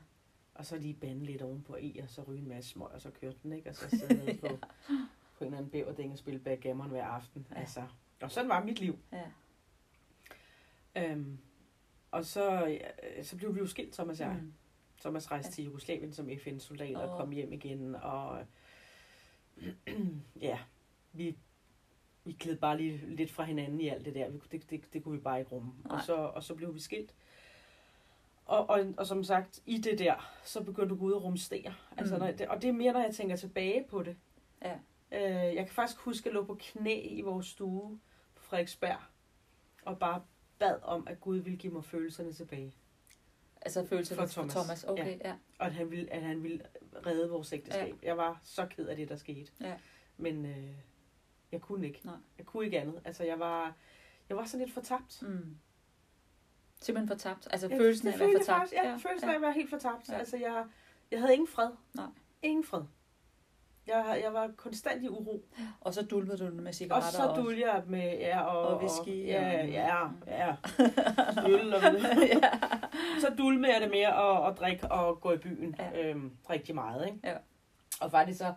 Og 0.53 0.65
så 0.65 0.77
lige 0.77 0.93
bande 0.93 1.25
lidt 1.25 1.41
ovenpå 1.41 1.75
i, 1.75 1.97
og 2.03 2.09
så 2.09 2.21
ryge 2.23 2.39
en 2.41 2.47
masse 2.47 2.69
smøg, 2.69 2.87
og 2.87 3.01
så 3.01 3.11
kørte 3.11 3.37
den, 3.43 3.51
ikke? 3.53 3.69
Og 3.69 3.75
så 3.75 3.89
sidde 3.99 4.13
nede 4.25 4.37
på, 4.37 4.47
på 4.47 5.43
en 5.43 5.45
eller 5.45 5.57
anden 5.57 5.71
bæverding 5.71 6.11
og 6.11 6.17
spille 6.17 6.39
backgammon 6.39 6.89
hver 6.89 7.05
aften. 7.05 7.47
Ja. 7.51 7.59
Altså, 7.59 7.83
og 8.21 8.31
sådan 8.31 8.49
var 8.49 8.63
mit 8.63 8.79
liv. 8.79 8.99
ja. 9.11 9.23
Øhm, 10.95 11.37
og 12.11 12.25
så, 12.25 12.65
ja, 12.65 13.23
så 13.23 13.37
blev 13.37 13.55
vi 13.55 13.59
jo 13.59 13.67
skilt, 13.67 13.93
Thomas 13.93 14.21
og 14.21 14.27
jeg. 14.27 14.35
Mm. 14.41 14.53
Thomas 15.01 15.31
rejste 15.31 15.51
til 15.51 15.63
Jugoslavien 15.65 16.13
som 16.13 16.29
FN-soldat 16.43 16.95
og 16.95 17.09
Åh. 17.09 17.17
kom 17.17 17.31
hjem 17.31 17.53
igen. 17.53 17.95
Og 17.95 18.45
ja, 20.41 20.59
vi, 21.13 21.37
vi 22.23 22.31
gled 22.39 22.57
bare 22.57 22.77
lige 22.77 23.15
lidt 23.15 23.31
fra 23.31 23.43
hinanden 23.43 23.81
i 23.81 23.87
alt 23.87 24.05
det 24.05 24.15
der. 24.15 24.29
Det, 24.51 24.69
det, 24.69 24.93
det 24.93 25.03
kunne 25.03 25.17
vi 25.17 25.23
bare 25.23 25.39
ikke 25.39 25.51
rumme. 25.51 25.71
Og 25.85 26.01
så, 26.01 26.13
og 26.15 26.43
så 26.43 26.55
blev 26.55 26.73
vi 26.73 26.79
skilt. 26.79 27.13
Og, 28.45 28.69
og, 28.69 28.93
og 28.97 29.07
som 29.07 29.23
sagt, 29.23 29.59
i 29.65 29.77
det 29.77 29.99
der, 29.99 30.31
så 30.43 30.63
begyndte 30.63 30.95
Gud 30.95 31.13
at 31.13 31.23
rumstere. 31.23 31.73
Altså, 31.97 32.15
Mm. 32.15 32.19
når, 32.21 32.31
det, 32.31 32.47
og 32.47 32.61
det 32.61 32.67
er 32.67 32.73
mere, 32.73 32.93
når 32.93 33.01
jeg 33.01 33.13
tænker 33.15 33.35
tilbage 33.35 33.85
på 33.89 34.03
det. 34.03 34.17
Ja. 34.61 34.73
Øh, 35.11 35.55
jeg 35.55 35.65
kan 35.65 35.73
faktisk 35.75 35.99
huske, 36.01 36.21
at 36.23 36.25
jeg 36.25 36.33
lå 36.33 36.43
på 36.45 36.57
knæ 36.59 37.01
i 37.09 37.21
vores 37.21 37.47
stue 37.47 37.99
på 38.35 38.43
Frederiksberg, 38.43 38.97
og 39.85 39.99
bare 39.99 40.21
bad 40.59 40.79
om, 40.83 41.07
at 41.07 41.21
Gud 41.21 41.37
ville 41.37 41.57
give 41.57 41.73
mig 41.73 41.83
følelserne 41.83 42.33
tilbage. 42.33 42.73
Altså 43.61 43.85
følelser 43.85 44.15
For 44.15 44.25
for 44.25 44.31
Thomas. 44.33 44.53
Thomas. 44.53 44.81
Thomas. 44.81 44.99
Okay, 44.99 45.17
ja. 45.19 45.29
ja. 45.29 45.35
Og 45.59 45.65
at 45.65 45.73
han 45.73 45.91
ville, 45.91 46.13
at 46.13 46.21
han 46.21 46.43
ville 46.43 46.61
redde 47.05 47.29
vores 47.29 47.53
ægteskab. 47.53 47.95
Ja. 48.01 48.07
Jeg 48.07 48.17
var 48.17 48.41
så 48.43 48.65
ked 48.65 48.87
af 48.87 48.95
det, 48.95 49.09
der 49.09 49.15
skete. 49.15 49.51
Ja. 49.61 49.77
Men 50.17 50.45
øh, 50.45 50.69
jeg 51.51 51.61
kunne 51.61 51.87
ikke. 51.87 52.01
Nej. 52.03 52.15
Jeg 52.37 52.45
kunne 52.45 52.65
ikke 52.65 52.79
andet. 52.79 53.01
Altså, 53.05 53.23
jeg 53.23 53.39
var, 53.39 53.75
jeg 54.29 54.37
var 54.37 54.45
sådan 54.45 54.65
lidt 54.65 54.73
fortabt. 54.73 55.21
Mm. 55.21 55.57
Simpelthen 56.81 57.07
fortabt. 57.07 57.47
Altså 57.51 57.67
Jeg- 57.69 57.77
følelsen 57.77 58.07
af 58.07 58.13
at 58.13 58.19
være 58.19 58.29
fortabt. 58.31 58.45
Faktisk, 58.57 58.73
ja, 58.73 58.89
ja, 58.89 58.95
følelsen 58.97 59.29
af 59.29 59.35
at 59.35 59.41
være 59.41 59.53
helt 59.53 59.69
fortabt. 59.69 60.07
Ja. 60.09 60.13
Ja. 60.13 60.19
Altså, 60.19 60.37
jeg, 60.37 60.65
jeg 61.11 61.19
havde 61.19 61.33
ingen 61.33 61.47
fred. 61.47 61.69
Nej. 61.93 62.05
Ingen 62.41 62.63
fred. 62.63 62.81
Jeg, 63.87 64.21
jeg 64.23 64.33
var 64.33 64.51
konstant 64.57 65.03
i 65.03 65.07
uro. 65.09 65.45
Og 65.81 65.93
så 65.93 66.01
dulmede 66.05 66.37
du 66.37 66.53
med 66.53 66.67
Og 66.67 66.73
cigaretter 66.73 67.09
så 67.09 67.33
dulte 67.41 67.61
jeg 67.61 67.83
med, 67.87 68.17
ja, 68.17 68.41
og, 68.41 68.67
Og 68.67 68.77
whisky, 68.77 69.27
ja, 69.27 69.61
og- 69.63 69.69
ja, 69.69 70.07
ja. 70.27 70.55
Øl 71.49 71.73
og 71.73 71.81
ja. 72.33 72.39
så 73.19 73.33
dulme 73.37 73.67
jeg 73.67 73.81
det 73.81 73.89
med 73.89 73.99
at, 73.99 74.47
at 74.47 74.57
drikke 74.59 74.91
og 74.91 75.21
gå 75.21 75.31
i 75.31 75.37
byen 75.37 75.75
Ja. 75.79 76.09
øhm, 76.09 76.31
rigtig 76.49 76.75
meget. 76.75 77.05
Ikke? 77.07 77.19
Ja. 77.23 77.35
Og 78.01 78.11
faktisk 78.11 78.37
så, 78.39 78.53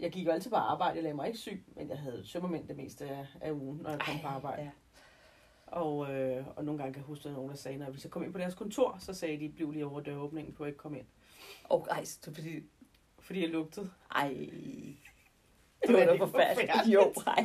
jeg 0.00 0.10
gik 0.12 0.26
jo 0.26 0.30
altid 0.30 0.50
på 0.50 0.56
arbejde, 0.56 0.94
jeg 0.94 1.02
lagde 1.02 1.16
mig 1.16 1.26
ikke 1.26 1.38
syg, 1.38 1.64
men 1.76 1.88
jeg 1.88 1.98
havde 1.98 2.22
sømmermænd 2.26 2.68
det 2.68 2.76
meste 2.76 3.04
af, 3.04 3.26
af 3.40 3.50
ugen, 3.52 3.78
når 3.82 3.90
jeg 3.90 4.00
kom 4.00 4.14
på 4.22 4.28
arbejde. 4.28 4.62
Ja. 4.62 4.70
Og, 5.66 6.14
øh, 6.14 6.46
og 6.56 6.64
nogle 6.64 6.78
gange 6.78 6.92
kan 6.94 7.00
jeg 7.00 7.06
huske, 7.06 7.28
at 7.28 7.34
nogen, 7.34 7.50
der 7.50 7.56
sagde, 7.56 7.78
når 7.78 7.90
vi 7.90 8.00
så 8.00 8.08
kom 8.08 8.22
ind 8.24 8.32
på 8.32 8.38
deres 8.38 8.54
kontor, 8.54 8.96
så 9.00 9.14
sagde 9.14 9.40
de, 9.40 9.48
bliv 9.48 9.70
lige 9.72 9.86
over 9.86 10.00
døråbningen, 10.00 10.54
på 10.54 10.62
at 10.62 10.68
ikke 10.68 10.78
komme 10.78 10.98
ind. 10.98 11.06
Og 11.64 11.86
ej, 11.90 12.04
så 12.04 12.34
fordi... 12.34 12.60
Fordi 13.24 13.40
jeg 13.40 13.48
lugtede. 13.48 13.90
Ej. 14.14 14.28
Det 15.86 15.94
var 15.94 15.98
var 15.98 16.06
da 16.06 16.16
forfærdeligt. 16.24 16.94
Jo, 16.94 17.12
ej. 17.26 17.44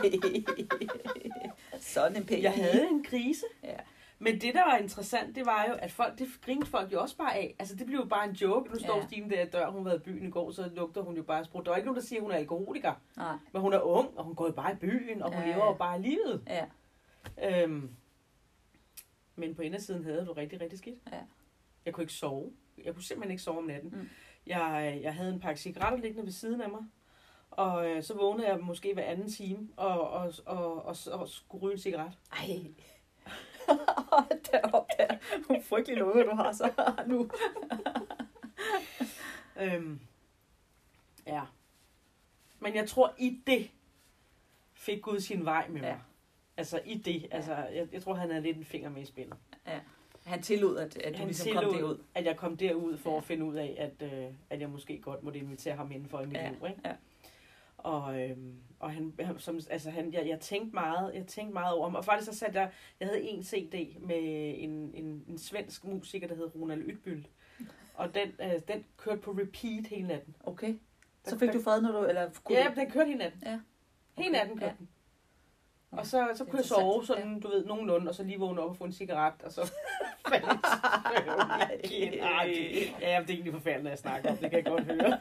Sådan 1.79 2.17
en 2.17 2.25
pæn 2.25 2.41
Jeg 2.41 2.53
havde 2.53 2.87
en 2.87 3.03
krise. 3.03 3.45
Ja. 3.63 3.75
Men 4.21 4.41
det, 4.41 4.53
der 4.53 4.63
var 4.65 4.77
interessant, 4.77 5.35
det 5.35 5.45
var 5.45 5.65
jo, 5.69 5.73
at 5.73 5.91
folk, 5.91 6.19
det 6.19 6.27
grinede 6.41 6.65
folk 6.65 6.93
jo 6.93 7.01
også 7.01 7.17
bare 7.17 7.35
af. 7.35 7.55
Altså, 7.59 7.75
det 7.75 7.85
blev 7.85 7.99
jo 7.99 8.05
bare 8.05 8.29
en 8.29 8.35
joke. 8.35 8.69
Nu 8.69 8.79
står 8.79 8.97
Ja. 8.97 9.05
Stine 9.07 9.29
der 9.29 9.41
i 9.45 9.49
dør, 9.49 9.69
hun 9.69 9.77
har 9.77 9.83
været 9.83 9.99
i 9.99 10.03
byen 10.03 10.27
i 10.27 10.31
går, 10.31 10.51
så 10.51 10.69
lugter 10.75 11.01
hun 11.01 11.15
jo 11.15 11.23
bare 11.23 11.45
sprut. 11.45 11.65
Der 11.65 11.71
er 11.71 11.75
ikke 11.75 11.85
nogen, 11.87 12.01
der 12.01 12.07
siger, 12.07 12.19
at 12.19 12.23
hun 12.23 12.31
er 12.31 12.35
alkoholiker. 12.35 12.93
Nej, 13.17 13.35
Men 13.53 13.61
hun 13.61 13.73
er 13.73 13.79
ung, 13.81 14.17
og 14.17 14.23
hun 14.23 14.35
går 14.35 14.45
jo 14.45 14.51
bare 14.51 14.71
i 14.71 14.75
byen, 14.75 15.21
og 15.21 15.33
hun 15.35 15.43
Ja, 15.43 15.51
lever 15.53 15.65
jo 15.65 15.73
bare 15.73 16.01
livet. 16.01 16.43
ja. 16.47 16.65
Øhm, 17.63 17.89
men 19.35 19.55
på 19.55 19.61
indersiden 19.61 20.03
havde 20.03 20.21
det 20.21 20.37
rigtig, 20.37 20.61
rigtig 20.61 20.79
skidt. 20.79 20.99
Ja. 21.11 21.19
Jeg 21.85 21.93
kunne 21.93 22.03
ikke 22.03 22.13
sove. 22.13 22.51
Jeg 22.85 22.93
kunne 22.93 23.03
simpelthen 23.03 23.31
ikke 23.31 23.43
sove 23.43 23.57
om 23.57 23.63
natten. 23.63 23.89
Mm. 23.95 24.09
Jeg, 24.49 24.99
jeg 25.01 25.15
havde 25.15 25.33
en 25.33 25.39
pakke 25.39 25.61
cigaretter 25.61 25.97
liggende 25.99 26.25
ved 26.25 26.31
siden 26.31 26.61
af 26.61 26.69
mig. 26.69 26.81
Og 27.51 27.89
øh, 27.89 28.03
så 28.03 28.13
vågnede 28.13 28.47
jeg 28.47 28.59
måske 28.59 28.93
hver 28.93 29.03
anden 29.03 29.29
time 29.31 29.69
og, 29.77 30.09
og, 30.09 30.33
og, 30.45 30.85
og, 30.85 30.95
og, 31.11 31.29
skulle 31.29 31.61
ryge 31.61 31.73
en 31.73 31.79
cigaret. 31.79 32.17
Ej. 32.31 32.47
Derop 34.51 34.87
der. 34.97 35.17
Nogle 35.49 35.63
frygtelige 35.63 35.99
lunger, 35.99 36.23
du 36.23 36.35
har 36.35 36.51
så 36.51 36.93
nu. 37.07 37.29
Øhm, 39.61 39.99
ja. 41.27 41.41
Men 42.59 42.75
jeg 42.75 42.89
tror, 42.89 43.13
i 43.17 43.41
det 43.47 43.71
fik 44.73 45.01
Gud 45.01 45.19
sin 45.19 45.45
vej 45.45 45.67
med 45.67 45.81
mig. 45.81 45.87
Ja. 45.87 45.97
Altså 46.57 46.81
i 46.85 46.97
det. 46.97 47.27
Altså, 47.31 47.55
jeg, 47.55 47.87
jeg 47.91 48.03
tror, 48.03 48.13
han 48.13 48.29
havde 48.29 48.43
lidt 48.43 48.57
en 48.57 48.65
finger 48.65 48.89
med 48.89 49.01
i 49.01 49.05
spillet. 49.05 49.37
Han 50.29 50.41
tillod, 50.41 50.77
at, 50.77 50.97
at 50.97 51.13
du 51.13 51.17
Han 51.17 51.27
ligesom 51.27 51.53
kom 51.53 51.63
tillod- 51.63 51.77
derud. 51.77 51.97
At 52.15 52.25
jeg 52.25 52.37
kom 52.37 52.57
derud 52.57 52.97
for 52.97 53.11
Ja. 53.11 53.17
at 53.17 53.23
finde 53.23 53.45
ud 53.45 53.55
af, 53.55 53.75
at, 53.99 54.13
øh, 54.13 54.25
at 54.49 54.61
jeg 54.61 54.69
måske 54.69 55.01
godt 55.01 55.23
måtte 55.23 55.39
invitere 55.39 55.75
ham 55.75 55.91
indenfor 55.91 56.19
i 56.21 56.25
mit 56.25 56.33
Ja, 56.37 56.49
liv. 56.49 56.65
Ikke? 56.69 56.81
ja. 56.85 56.93
Og, 57.77 58.21
øhm, 58.21 58.53
og 58.79 58.91
han, 58.91 59.13
som, 59.37 59.59
altså 59.69 59.89
han, 59.89 60.13
jeg, 60.13 60.27
jeg, 60.27 60.39
tænkte 60.39 60.73
meget, 60.75 61.13
jeg 61.15 61.25
tænkte 61.27 61.53
meget 61.53 61.73
over 61.75 61.83
ham. 61.87 61.95
Og 61.95 62.05
faktisk 62.05 62.31
så 62.31 62.37
satte 62.37 62.59
jeg, 62.59 62.71
jeg 62.99 63.07
havde 63.07 63.21
en 63.21 63.43
CD 63.43 63.97
med 64.01 64.53
en, 64.57 64.91
en, 64.93 65.23
en 65.27 65.37
svensk 65.37 65.85
musiker, 65.85 66.27
der 66.27 66.35
hed 66.35 66.55
Ronald 66.55 66.83
Ytbyld. 66.89 67.25
Og 67.93 68.15
den, 68.15 68.27
øh, 68.41 68.59
den 68.67 68.85
kørte 68.97 69.21
på 69.21 69.31
repeat 69.31 69.87
hele 69.87 70.07
natten. 70.07 70.35
Okay. 70.43 70.75
Så 71.25 71.31
Den 71.31 71.39
fik 71.39 71.47
kørte- 71.47 71.57
du 71.57 71.63
fred, 71.63 71.81
når 71.81 71.91
du... 71.91 72.05
Eller 72.07 72.29
kunne 72.43 72.57
Ja, 72.57 72.67
du... 72.75 72.79
den 72.79 72.91
kørte 72.91 73.05
hele 73.07 73.19
natten. 73.19 73.41
Ja. 73.45 73.59
Hele 74.17 74.29
Okay, 74.29 74.39
natten 74.39 74.57
kørte 74.57 74.71
ja. 74.71 74.75
den. 74.79 74.89
Og 75.91 76.05
så, 76.05 76.27
så 76.35 76.45
kunne 76.45 76.57
jeg 76.57 76.65
sove 76.65 77.05
sådan, 77.05 77.39
du 77.39 77.47
ved, 77.47 77.65
nogenlunde, 77.65 78.09
og 78.09 78.15
så 78.15 78.23
lige 78.23 78.39
vågne 78.39 78.61
op 78.61 78.69
og 78.69 78.75
få 78.77 78.83
en 78.83 78.91
cigaret, 78.91 79.33
og 79.43 79.51
så 79.51 79.71
igen. 81.83 82.19
Ej, 82.19 82.45
det- 82.45 82.95
Ja, 83.01 83.07
det 83.21 83.29
er 83.29 83.33
egentlig 83.33 83.53
forfærdeligt, 83.53 83.83
når 83.83 83.89
jeg 83.91 83.97
snakker 83.99 84.31
om 84.31 84.37
det, 84.37 84.51
kan 84.51 84.57
jeg 84.57 84.65
godt 84.65 84.83
høre. 84.83 85.17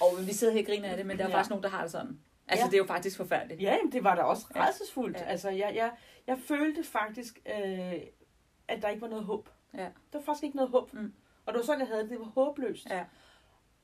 Og 0.00 0.26
vi 0.26 0.32
sidder 0.32 0.52
her 0.52 0.60
og 0.60 0.66
griner 0.66 0.88
af 0.88 0.96
det, 0.96 1.06
men 1.06 1.18
der 1.18 1.24
er 1.24 1.28
Ja. 1.28 1.34
faktisk 1.34 1.50
nogen, 1.50 1.62
der 1.62 1.68
har 1.68 1.82
det 1.82 1.90
sådan. 1.90 2.20
Altså, 2.48 2.64
Ja. 2.66 2.70
det 2.70 2.74
er 2.74 2.78
jo 2.78 2.86
faktisk 2.86 3.16
forfærdeligt. 3.16 3.62
Ja, 3.62 3.74
jamen, 3.74 3.92
det 3.92 4.04
var 4.04 4.14
da 4.14 4.22
også 4.22 4.46
Ja. 4.54 4.66
redselsfuldt. 4.66 5.16
Ja. 5.16 5.22
Altså, 5.24 5.50
jeg, 5.50 5.72
jeg, 5.74 5.92
jeg 6.26 6.38
følte 6.48 6.84
faktisk, 6.84 7.38
øh, 7.46 7.92
at 8.68 8.82
der 8.82 8.88
ikke 8.88 9.02
var 9.02 9.08
noget 9.08 9.24
håb. 9.24 9.48
Ja. 9.74 9.78
Der 9.82 9.88
var 10.12 10.20
faktisk 10.20 10.44
ikke 10.44 10.56
noget 10.56 10.70
håb. 10.70 10.92
Mm. 10.92 11.12
Og 11.46 11.52
det 11.52 11.58
var 11.58 11.64
sådan, 11.66 11.80
jeg 11.80 11.88
havde 11.88 12.02
det. 12.02 12.10
Det 12.10 12.18
var 12.18 12.24
håbløst. 12.24 12.86
Ja. 12.90 13.04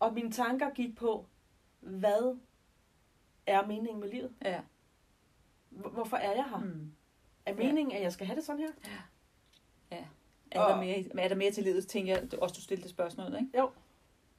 Og 0.00 0.14
mine 0.14 0.32
tanker 0.32 0.70
gik 0.70 0.96
på, 0.96 1.26
hvad 1.80 2.38
er 3.46 3.66
meningen 3.66 4.00
med 4.00 4.08
livet? 4.08 4.30
Ja. 4.44 4.60
Hvor- 5.70 5.90
Hvorfor 5.90 6.16
er 6.16 6.32
jeg 6.34 6.44
her? 6.50 6.58
Mm. 6.58 6.92
Er 7.46 7.54
meningen, 7.54 7.96
at 7.96 8.02
jeg 8.02 8.12
skal 8.12 8.26
have 8.26 8.36
det 8.36 8.44
sådan 8.44 8.60
her? 8.60 8.92
Er, 9.90 9.96
der 10.52 10.60
Og- 10.60 10.78
mere, 10.78 11.04
er 11.18 11.28
der 11.28 11.34
mere 11.34 11.50
til 11.50 11.64
livet, 11.64 11.86
tænker 11.86 12.14
jeg, 12.18 12.42
også 12.42 12.54
du 12.54 12.60
stillede 12.60 12.82
det 12.82 12.90
spørgsmål, 12.90 13.34
ikke? 13.34 13.62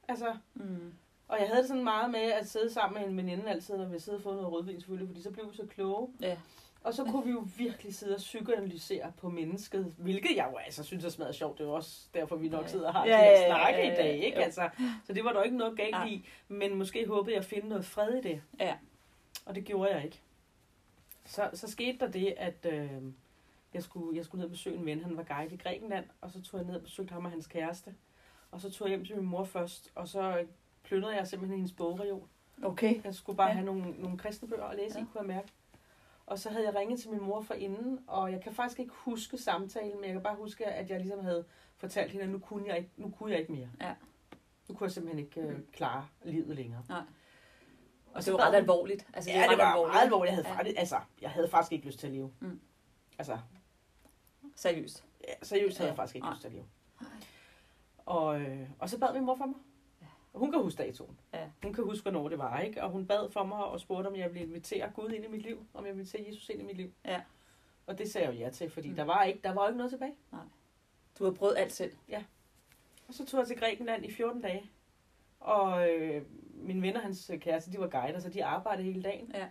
Altså, 0.08 0.34
Mm. 0.54 0.92
og 1.28 1.38
jeg 1.40 1.46
havde 1.48 1.60
det 1.60 1.68
sådan 1.68 1.84
meget 1.84 2.10
med 2.10 2.20
at 2.20 2.48
sidde 2.48 2.72
sammen 2.72 3.00
med 3.02 3.10
en 3.10 3.16
veninde 3.16 3.50
altid, 3.50 3.76
når 3.76 3.84
vi 3.86 3.98
sidde 3.98 4.16
og 4.18 4.22
få 4.22 4.32
noget 4.34 4.52
rødvin 4.52 4.80
selvfølgelig, 4.80 5.08
fordi 5.08 5.22
så 5.22 5.30
blev 5.30 5.50
vi 5.50 5.56
så 5.56 5.66
kloge. 5.66 6.08
Ja. 6.20 6.36
Og 6.84 6.94
så 6.94 7.04
kunne 7.04 7.24
vi 7.24 7.30
jo 7.30 7.46
virkelig 7.56 7.94
sidde 7.94 8.14
og 8.14 8.18
psykoanalysere 8.18 9.12
på 9.16 9.28
mennesket, 9.28 9.94
hvilket 9.98 10.36
jeg 10.36 10.48
jo 10.52 10.56
altså 10.56 10.82
synes 10.84 11.04
er 11.04 11.08
smadret 11.08 11.34
sjovt. 11.34 11.58
Det 11.58 11.64
er 11.64 11.68
jo 11.68 11.74
også 11.74 12.06
derfor, 12.14 12.36
vi 12.36 12.48
nok 12.48 12.62
Ja. 12.64 12.68
sidder 12.68 12.86
og 12.86 12.92
har 12.92 13.06
Ja, 13.06 13.16
ja, 13.18 13.24
de 13.24 13.30
ja, 13.30 13.36
her 13.36 13.40
ja, 13.42 13.46
snakke 13.48 13.78
ja, 13.78 13.86
ja, 13.86 13.92
i 13.92 13.96
dag. 13.96 14.14
Ikke? 14.24 14.36
jo. 14.38 14.42
Altså, 14.44 14.68
så 15.04 15.12
det 15.12 15.24
var 15.24 15.32
der 15.32 15.38
jo 15.38 15.44
ikke 15.44 15.56
noget 15.56 15.76
galt 15.76 15.90
Nej. 15.90 16.06
i. 16.06 16.26
Men 16.48 16.74
måske 16.74 17.06
håbede 17.06 17.34
jeg 17.34 17.40
at 17.40 17.46
finde 17.46 17.68
noget 17.68 17.84
fred 17.84 18.14
i 18.14 18.20
det. 18.20 18.42
Ja. 18.60 18.76
Og 19.46 19.54
det 19.54 19.64
gjorde 19.64 19.90
jeg 19.94 20.04
ikke. 20.04 20.20
Så, 21.26 21.50
så 21.54 21.70
skete 21.70 21.98
der 21.98 22.08
det, 22.10 22.34
at 22.36 22.66
øh, 22.72 22.90
jeg, 23.74 23.82
skulle, 23.82 24.16
jeg 24.16 24.24
skulle 24.24 24.38
ned 24.40 24.44
og 24.46 24.50
besøge 24.50 24.76
en 24.76 24.86
ven. 24.86 25.00
Han 25.02 25.16
var 25.16 25.22
guide 25.22 25.54
i 25.54 25.58
Grækenland. 25.58 26.04
Og 26.20 26.30
så 26.30 26.42
tog 26.42 26.60
jeg 26.60 26.66
ned 26.66 26.74
og 26.76 26.82
besøgte 26.82 27.12
ham 27.12 27.24
og 27.24 27.30
hans 27.30 27.46
kæreste. 27.46 27.94
Og 28.50 28.60
så 28.60 28.70
tog 28.70 28.88
jeg 28.88 28.96
hjem 28.96 29.04
til 29.06 29.16
min 29.16 29.26
mor 29.26 29.44
først. 29.44 29.90
Og 29.94 30.08
så 30.08 30.44
plyndrede 30.82 31.16
jeg 31.16 31.26
simpelthen 31.26 31.58
hendes 31.58 31.72
bogreol. 31.72 32.28
Okay. 32.62 33.04
Jeg 33.04 33.14
skulle 33.14 33.36
bare 33.36 33.48
Ja. 33.48 33.54
have 33.54 33.66
nogle, 33.66 33.90
nogle 33.90 34.18
kristne 34.18 34.48
bøger 34.48 34.64
at 34.64 34.76
læse 34.76 34.98
ja. 34.98 35.04
I, 35.04 35.06
kunne 35.12 35.20
jeg 35.20 35.26
mærke. 35.36 35.48
Og 36.26 36.38
så 36.38 36.50
havde 36.50 36.64
jeg 36.66 36.74
ringet 36.74 37.00
til 37.00 37.10
min 37.10 37.22
mor 37.22 37.40
for 37.40 37.54
inden, 37.54 37.98
og 38.06 38.32
jeg 38.32 38.40
kan 38.42 38.52
faktisk 38.54 38.80
ikke 38.80 38.92
huske 38.94 39.38
samtalen, 39.38 39.94
men 39.94 40.04
jeg 40.04 40.12
kan 40.12 40.22
bare 40.22 40.36
huske, 40.36 40.66
at 40.66 40.90
jeg 40.90 41.00
ligesom 41.00 41.20
havde 41.24 41.44
fortalt 41.76 42.10
hende, 42.12 42.24
at 42.24 42.30
nu 42.30 42.38
kunne 42.38 42.68
jeg 42.68 42.76
ikke, 42.78 42.90
nu 42.96 43.10
kunne 43.10 43.30
jeg 43.30 43.40
ikke 43.40 43.52
mere. 43.52 43.68
Ja. 43.80 43.94
Nu 44.68 44.74
kunne 44.74 44.84
jeg 44.84 44.92
simpelthen 44.92 45.24
ikke 45.26 45.40
øh, 45.40 45.56
Mm. 45.56 45.66
klare 45.72 46.06
livet 46.24 46.56
længere. 46.56 46.82
Nej. 46.88 47.02
Og 48.10 48.16
det 48.16 48.24
så 48.24 48.32
var 48.32 48.38
ret 48.38 48.46
hun- 48.46 48.54
alvorligt. 48.54 49.06
Altså, 49.14 49.30
Ja, 49.30 49.42
det 49.42 49.50
ret 49.50 49.58
var 49.58 49.64
alvorligt. 49.64 49.92
meget 49.92 50.04
alvorligt. 50.04 50.28
Jeg 50.30 50.36
havde, 50.36 50.48
Ja. 50.48 50.54
faktisk, 50.58 50.78
altså, 50.78 50.96
jeg 51.22 51.30
havde 51.30 51.48
faktisk 51.48 51.72
ikke 51.72 51.86
lyst 51.86 51.98
til 51.98 52.06
at 52.06 52.12
leve. 52.12 52.32
Mm. 52.40 52.60
Altså, 53.18 53.38
Seriøst. 54.56 55.04
ja, 55.28 55.32
seriøst 55.42 55.78
havde 55.78 55.86
Ja. 55.88 55.92
jeg 55.92 55.96
faktisk 55.96 56.16
ikke 56.16 56.24
Nej. 56.24 56.32
lyst 56.34 56.40
til 56.40 56.48
at 56.48 56.54
leve. 56.54 56.66
Nej. 57.00 57.10
Og, 58.06 58.40
øh, 58.40 58.68
og 58.78 58.90
så 58.90 58.98
bad 58.98 59.14
min 59.14 59.24
mor 59.24 59.34
for 59.36 59.46
mig. 59.46 59.56
Og 60.32 60.40
hun 60.40 60.52
kan 60.52 60.62
huske 60.62 60.82
datoen. 60.82 61.18
Ja. 61.34 61.48
Hun 61.62 61.72
kan 61.74 61.84
huske, 61.84 62.02
hvornår 62.02 62.28
det 62.28 62.38
var, 62.38 62.60
ikke? 62.60 62.82
Og 62.82 62.90
hun 62.90 63.06
bad 63.06 63.30
for 63.30 63.44
mig 63.44 63.64
og 63.64 63.80
spurgte, 63.80 64.08
om 64.08 64.16
jeg 64.16 64.34
ville 64.34 64.46
invitere 64.46 64.90
Gud 64.94 65.10
ind 65.10 65.24
i 65.24 65.28
mit 65.28 65.42
liv. 65.42 65.66
Om 65.74 65.86
jeg 65.86 65.96
ville 65.96 66.00
invitere 66.10 66.24
Jesus 66.28 66.48
ind 66.48 66.60
i 66.60 66.64
mit 66.64 66.76
liv. 66.76 66.92
Ja. 67.04 67.22
Og 67.86 67.98
det 67.98 68.12
sagde 68.12 68.26
jeg 68.26 68.34
jo 68.34 68.40
ja 68.40 68.50
til, 68.50 68.70
fordi 68.70 68.88
Mm. 68.88 68.94
der, 68.96 69.04
var 69.04 69.22
ikke, 69.22 69.40
der 69.44 69.52
var 69.54 69.68
ikke 69.68 69.76
noget 69.76 69.90
tilbage. 69.92 70.14
Du 71.18 71.24
har 71.24 71.30
prøvet 71.32 71.54
alt 71.58 71.72
selv. 71.72 71.92
Og 73.08 73.14
så 73.14 73.26
tog 73.26 73.38
jeg 73.40 73.46
til 73.46 73.58
Grækenland 73.58 74.04
i 74.04 74.10
14 74.12 74.40
dage. 74.42 74.70
Og 75.40 75.90
øh, 75.90 76.22
mine 76.52 76.82
venner, 76.82 77.00
hans 77.00 77.30
kæreste, 77.40 77.72
de 77.72 77.78
var 77.80 77.88
guider, 77.88 78.18
så 78.18 78.28
de 78.30 78.44
arbejdede 78.44 78.84
hele 78.84 79.02
dagen. 79.02 79.30
Ja. 79.34 79.48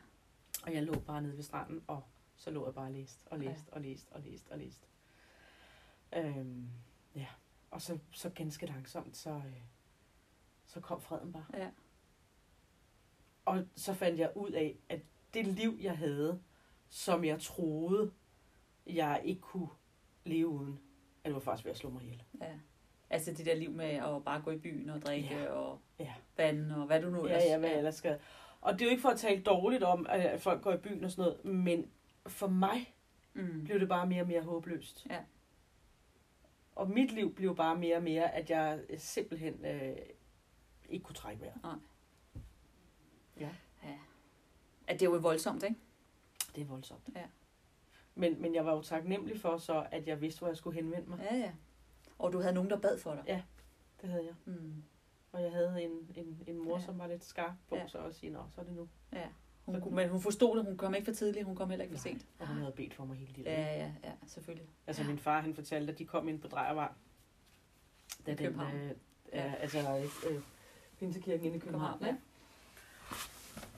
Og 0.65 0.73
jeg 0.73 0.83
lå 0.83 0.93
bare 0.99 1.21
nede 1.21 1.35
ved 1.35 1.43
stranden, 1.43 1.81
og 1.87 2.03
så 2.39 2.51
lå 2.51 2.65
jeg 2.65 2.73
bare 2.73 2.85
og 2.85 2.91
læste, 2.91 3.27
og 3.27 3.39
læste, 3.39 3.73
og 3.73 3.81
læste, 3.81 4.11
og 4.11 4.21
læste, 4.21 4.51
og 4.51 4.57
læste. 4.57 4.87
Øhm, 6.15 6.69
ja. 7.15 7.25
Og 7.71 7.81
så, 7.81 7.97
så 8.11 8.29
ganske 8.29 8.65
langsomt, 8.65 9.17
så, 9.17 9.29
øh, 9.29 9.61
så 10.65 10.79
kom 10.79 11.01
freden 11.01 11.31
bare. 11.33 11.45
Ja. 11.53 11.69
Og 13.45 13.65
så 13.75 13.93
fandt 13.93 14.19
jeg 14.19 14.31
ud 14.35 14.51
af, 14.51 14.77
at 14.89 14.99
det 15.33 15.47
liv, 15.47 15.77
jeg 15.81 15.97
havde, 15.97 16.41
som 16.89 17.25
jeg 17.25 17.41
troede, 17.41 18.11
jeg 18.87 19.21
ikke 19.23 19.41
kunne 19.41 19.69
leve 20.25 20.47
uden, 20.47 20.79
at 21.23 21.25
det 21.25 21.33
var 21.33 21.39
faktisk 21.39 21.65
ved 21.65 21.71
at 21.71 21.77
slå 21.77 21.89
mig 21.89 22.03
ihjel. 22.03 22.23
Ja. 22.41 22.53
Altså 23.09 23.33
det 23.33 23.45
der 23.45 23.55
liv 23.55 23.71
med 23.71 23.85
at 23.85 24.23
bare 24.25 24.41
gå 24.41 24.51
i 24.51 24.57
byen 24.57 24.89
og 24.89 25.01
drikke 25.01 25.35
Ja. 25.35 25.51
og 25.51 25.79
Ja. 25.99 26.13
vand 26.37 26.71
og 26.71 26.85
hvad 26.85 27.01
du 27.01 27.09
nu 27.09 27.27
Ja, 27.27 27.37
ja, 27.37 27.57
hvad 27.57 27.69
jeg 27.69 27.77
ellers 27.77 27.95
skal. 27.95 28.19
Og 28.61 28.73
det 28.73 28.81
er 28.81 28.85
jo 28.85 28.89
ikke 28.91 29.01
for 29.01 29.09
at 29.09 29.19
tale 29.19 29.41
dårligt 29.43 29.83
om, 29.83 30.05
at 30.09 30.41
folk 30.41 30.61
går 30.63 30.73
i 30.73 30.77
byen 30.77 31.03
og 31.03 31.11
sådan 31.11 31.31
noget, 31.31 31.45
men 31.55 31.91
for 32.29 32.47
mig 32.47 32.95
Mm. 33.33 33.63
blev 33.63 33.79
det 33.79 33.87
bare 33.89 34.07
mere 34.07 34.21
og 34.21 34.27
mere 34.27 34.41
håbløst. 34.41 35.07
Ja. 35.09 35.23
Og 36.75 36.89
mit 36.89 37.11
liv 37.11 37.35
blev 37.35 37.55
bare 37.55 37.75
mere 37.77 37.95
og 37.97 38.03
mere, 38.03 38.31
at 38.35 38.49
jeg 38.49 38.81
simpelthen 38.97 39.65
øh, 39.65 39.95
ikke 40.89 41.03
kunne 41.03 41.15
trække 41.15 41.41
vejret. 41.41 41.61
At 44.87 44.99
det 44.99 45.05
er 45.05 45.09
jo 45.11 45.17
voldsomt, 45.17 45.63
ikke? 45.63 45.75
Det 46.55 46.61
er 46.61 46.65
voldsomt. 46.65 47.09
Ja. 47.15 47.25
Men, 48.15 48.41
men 48.41 48.55
jeg 48.55 48.65
var 48.65 48.71
jo 48.73 48.81
taknemmelig 48.81 49.39
for 49.41 49.57
så, 49.57 49.87
at 49.91 50.07
jeg 50.07 50.21
vidste, 50.21 50.39
hvor 50.39 50.47
jeg 50.47 50.57
skulle 50.57 50.75
henvende 50.75 51.09
mig. 51.09 51.19
Ja, 51.31 51.35
ja. 51.37 51.51
Og 52.19 52.33
du 52.33 52.39
havde 52.41 52.53
nogen, 52.53 52.69
der 52.69 52.79
bad 52.79 52.97
for 52.99 53.13
dig. 53.15 53.23
Det 54.01 54.09
havde 54.09 54.25
jeg. 54.25 54.35
Mm. 54.45 54.83
Og 55.31 55.41
jeg 55.43 55.51
havde 55.51 55.83
en, 55.83 55.91
en, 56.15 56.43
en 56.47 56.57
mor, 56.57 56.71
Ja. 56.71 56.79
ja. 56.79 56.85
som 56.85 56.99
var 56.99 57.07
lidt 57.07 57.23
skarp 57.23 57.53
på, 57.69 57.75
Ja. 57.75 57.81
ja. 57.81 57.87
så 57.87 57.97
at 57.97 58.15
sige, 58.15 58.29
nå, 58.31 58.43
så 58.55 58.61
er 58.61 58.65
det 58.65 58.73
nu. 58.73 58.89
Ja. 59.13 59.27
Hun, 59.71 59.81
kunne, 59.81 59.95
men 59.95 60.09
hun 60.09 60.21
forstod 60.21 60.57
det. 60.57 60.65
Hun 60.65 60.77
kom 60.77 60.95
ikke 60.95 61.05
for 61.05 61.13
tidligt. 61.13 61.45
Hun 61.45 61.55
kom 61.55 61.69
heller 61.69 61.83
ikke 61.83 61.95
for 61.95 62.01
sent. 62.01 62.25
Og 62.39 62.47
hun 62.47 62.57
havde 62.57 62.71
bedt 62.71 62.93
for 62.93 63.05
mig 63.05 63.17
hele 63.17 63.31
livet. 63.33 63.47
Ja, 63.47 63.61
ja, 63.61 63.91
ja. 64.03 64.11
Selvfølgelig. 64.27 64.67
Altså 64.87 65.03
min 65.03 65.19
far, 65.19 65.41
han 65.41 65.55
fortalte, 65.55 65.93
at 65.93 65.99
de 65.99 66.05
kom 66.05 66.29
ind 66.29 66.39
på 66.41 66.47
Drejervej. 66.47 66.89
Da 68.25 68.35
København. 68.35 68.71
Den, 68.73 68.81
øh, 68.89 68.95
Ja. 69.33 69.53
altså 69.59 69.79
øh, 70.29 70.35
Pinsekirken 70.99 71.45
inde 71.45 71.57
i 71.57 71.59
København. 71.59 72.01
ja. 72.01 72.07
Ja. 72.07 72.15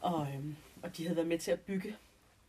Og, 0.02 0.28
øhm, 0.34 0.56
og 0.84 0.98
de 0.98 1.04
havde 1.04 1.16
været 1.16 1.28
med 1.28 1.40
til 1.40 1.52
at 1.52 1.60
bygge, 1.60 1.96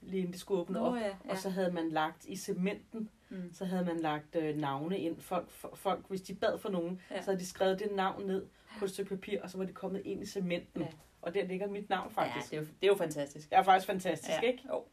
lige 0.01 0.19
inden 0.21 0.33
de 0.33 0.39
skulle 0.39 0.61
åbne 0.61 0.79
Nå, 0.79 0.85
op. 0.87 0.95
ja, 0.95 1.07
ja. 1.07 1.15
Og 1.29 1.39
så 1.39 1.51
havde 1.51 1.73
man 1.73 1.89
lagt 1.91 2.25
i 2.25 2.37
cementen, 2.37 3.11
Mm. 3.29 3.53
så 3.53 3.65
havde 3.65 3.85
man 3.85 4.01
lagt 4.01 4.37
øh, 4.37 4.57
navne 4.57 4.99
ind. 4.99 5.21
Folk, 5.21 5.51
for, 5.51 5.71
folk, 5.75 6.05
hvis 6.09 6.23
de 6.23 6.35
bad 6.35 6.59
for 6.59 6.69
nogen, 6.69 7.01
ja. 7.11 7.21
så 7.23 7.25
havde 7.31 7.39
de 7.41 7.47
skrevet 7.47 7.79
det 7.79 7.93
navn 7.97 8.27
ned 8.27 8.47
på 8.79 8.85
et 8.85 8.91
stykke 8.91 9.09
papir, 9.17 9.43
og 9.43 9.51
så 9.51 9.59
var 9.59 9.65
det 9.65 9.75
kommet 9.75 10.03
ind 10.05 10.23
i 10.23 10.27
cementen. 10.27 10.83
Ja. 10.83 10.89
Og 11.23 11.35
der 11.35 11.45
ligger 11.45 11.67
mit 11.69 11.89
navn 11.89 12.11
faktisk. 12.11 12.53
Ja, 12.53 12.57
det 12.59 12.63
er, 12.63 12.69
jo, 12.71 12.75
det 12.81 12.87
er 12.87 12.93
jo 12.93 12.97
fantastisk. 12.97 13.51
Det 13.51 13.59
er 13.59 13.63
faktisk 13.63 13.87
fantastisk, 13.87 14.43
Ja. 14.43 14.49
ikke? 14.51 14.63
Jo, 14.69 14.85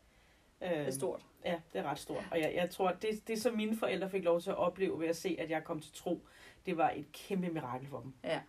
Øh, 0.61 0.69
det 0.69 0.87
er 0.87 0.91
stort. 0.91 1.25
Ja, 1.45 1.59
det 1.73 1.79
er 1.79 1.83
ret 1.83 1.99
stort. 1.99 2.23
Og 2.31 2.39
jeg, 2.39 2.53
jeg 2.55 2.69
tror, 2.69 2.89
at 2.89 3.01
det, 3.01 3.27
det, 3.27 3.41
som 3.41 3.55
mine 3.55 3.77
forældre 3.77 4.09
fik 4.09 4.23
lov 4.23 4.41
til 4.41 4.49
at 4.49 4.55
opleve 4.57 4.99
ved 4.99 5.07
at 5.07 5.15
se, 5.15 5.35
at 5.39 5.49
jeg 5.49 5.63
kom 5.63 5.79
til 5.79 5.93
tro, 5.93 6.27
det 6.65 6.77
var 6.77 6.89
et 6.89 7.11
kæmpe 7.11 7.49
mirakel 7.49 7.87
for 7.87 7.99
dem. 8.01 8.13
Ja. 8.23 8.41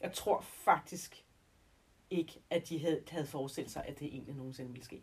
Jeg 0.00 0.12
tror 0.12 0.40
faktisk 0.40 1.24
ikke, 2.10 2.40
at 2.50 2.68
de 2.68 2.78
havde, 2.80 3.02
havde 3.08 3.26
forestillet 3.26 3.70
sig, 3.72 3.84
at 3.84 3.98
det 4.00 4.06
egentlig 4.06 4.34
nogensinde 4.34 4.70
ville 4.70 4.84
ske. 4.84 5.02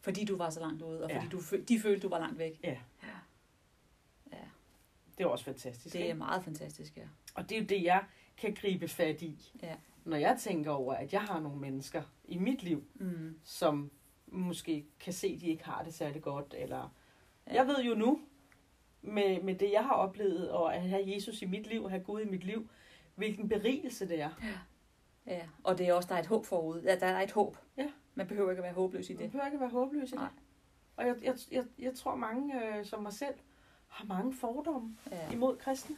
Fordi 0.00 0.24
du 0.24 0.36
var 0.36 0.50
så 0.50 0.60
langt 0.60 0.82
ude, 0.82 1.04
og 1.04 1.10
fordi 1.10 1.24
Ja. 1.24 1.30
du, 1.30 1.62
de 1.68 1.80
følte, 1.80 2.02
du 2.02 2.08
var 2.08 2.18
langt 2.18 2.38
væk. 2.38 2.60
Ja. 2.62 2.68
Ja. 3.02 3.08
ja. 4.32 4.36
Det 5.18 5.26
var 5.26 5.32
også 5.32 5.44
fantastisk. 5.44 5.92
Det 5.92 6.00
er 6.00 6.04
ikke? 6.04 6.18
meget 6.18 6.44
fantastisk, 6.44 6.96
ja. 6.96 7.06
Og 7.34 7.48
det 7.48 7.56
er 7.56 7.60
jo 7.60 7.66
det, 7.66 7.82
jeg 7.82 8.04
kan 8.36 8.54
gribe 8.54 8.88
fat 8.88 9.22
i. 9.22 9.52
Ja. 9.62 9.74
Når 10.06 10.16
jeg 10.16 10.36
tænker 10.38 10.70
over, 10.70 10.94
at 10.94 11.12
jeg 11.12 11.20
har 11.22 11.40
nogle 11.40 11.60
mennesker 11.60 12.02
i 12.24 12.38
mit 12.38 12.62
liv, 12.62 12.84
Mm. 12.94 13.38
som 13.44 13.90
måske 14.26 14.86
kan 15.00 15.12
se, 15.12 15.26
at 15.34 15.40
de 15.40 15.46
ikke 15.46 15.64
har 15.64 15.82
det 15.82 15.94
særlig 15.94 16.22
godt. 16.22 16.54
Eller... 16.58 16.94
Ja. 17.46 17.54
Jeg 17.54 17.66
ved 17.66 17.82
jo 17.84 17.94
nu, 17.94 18.20
med, 19.02 19.42
med 19.42 19.54
det 19.54 19.72
jeg 19.72 19.84
har 19.84 19.94
oplevet, 19.94 20.50
og 20.50 20.74
at 20.76 20.82
have 20.82 21.02
Jesus 21.14 21.42
i 21.42 21.46
mit 21.46 21.66
liv, 21.66 21.84
at 21.84 21.90
have 21.90 22.02
Gud 22.04 22.20
i 22.20 22.24
mit 22.30 22.44
liv, 22.44 22.68
hvilken 23.14 23.48
berigelse 23.48 24.08
det 24.08 24.20
er. 24.20 24.30
Ja, 25.26 25.42
og 25.64 25.78
det 25.78 25.88
er 25.88 25.94
også, 25.94 26.08
der 26.08 26.14
er 26.14 26.18
et 26.20 26.26
håb 26.26 26.46
forud. 26.46 26.82
Ja, 26.82 26.96
der 26.98 27.06
er 27.06 27.20
et 27.22 27.32
håb. 27.32 27.56
Ja. 27.76 27.86
Man 28.14 28.26
behøver 28.26 28.50
ikke 28.50 28.60
at 28.60 28.64
være 28.64 28.72
håbløs 28.74 29.10
i 29.10 29.12
Man 29.14 29.22
det. 29.22 29.30
behøver 29.30 29.46
ikke 29.46 29.56
at 29.56 29.60
være 29.60 29.70
håbløs 29.70 30.08
i 30.08 30.12
det. 30.12 30.20
Nej. 30.20 30.28
Og 30.96 31.06
jeg, 31.06 31.16
jeg, 31.22 31.34
jeg, 31.52 31.64
jeg 31.78 31.94
tror, 31.94 32.14
mange 32.16 32.64
øh, 32.78 32.84
som 32.84 33.02
mig 33.02 33.12
selv 33.12 33.34
har 33.88 34.04
mange 34.06 34.32
fordomme 34.34 34.96
Ja. 35.10 35.32
imod 35.32 35.56
kristne. 35.56 35.96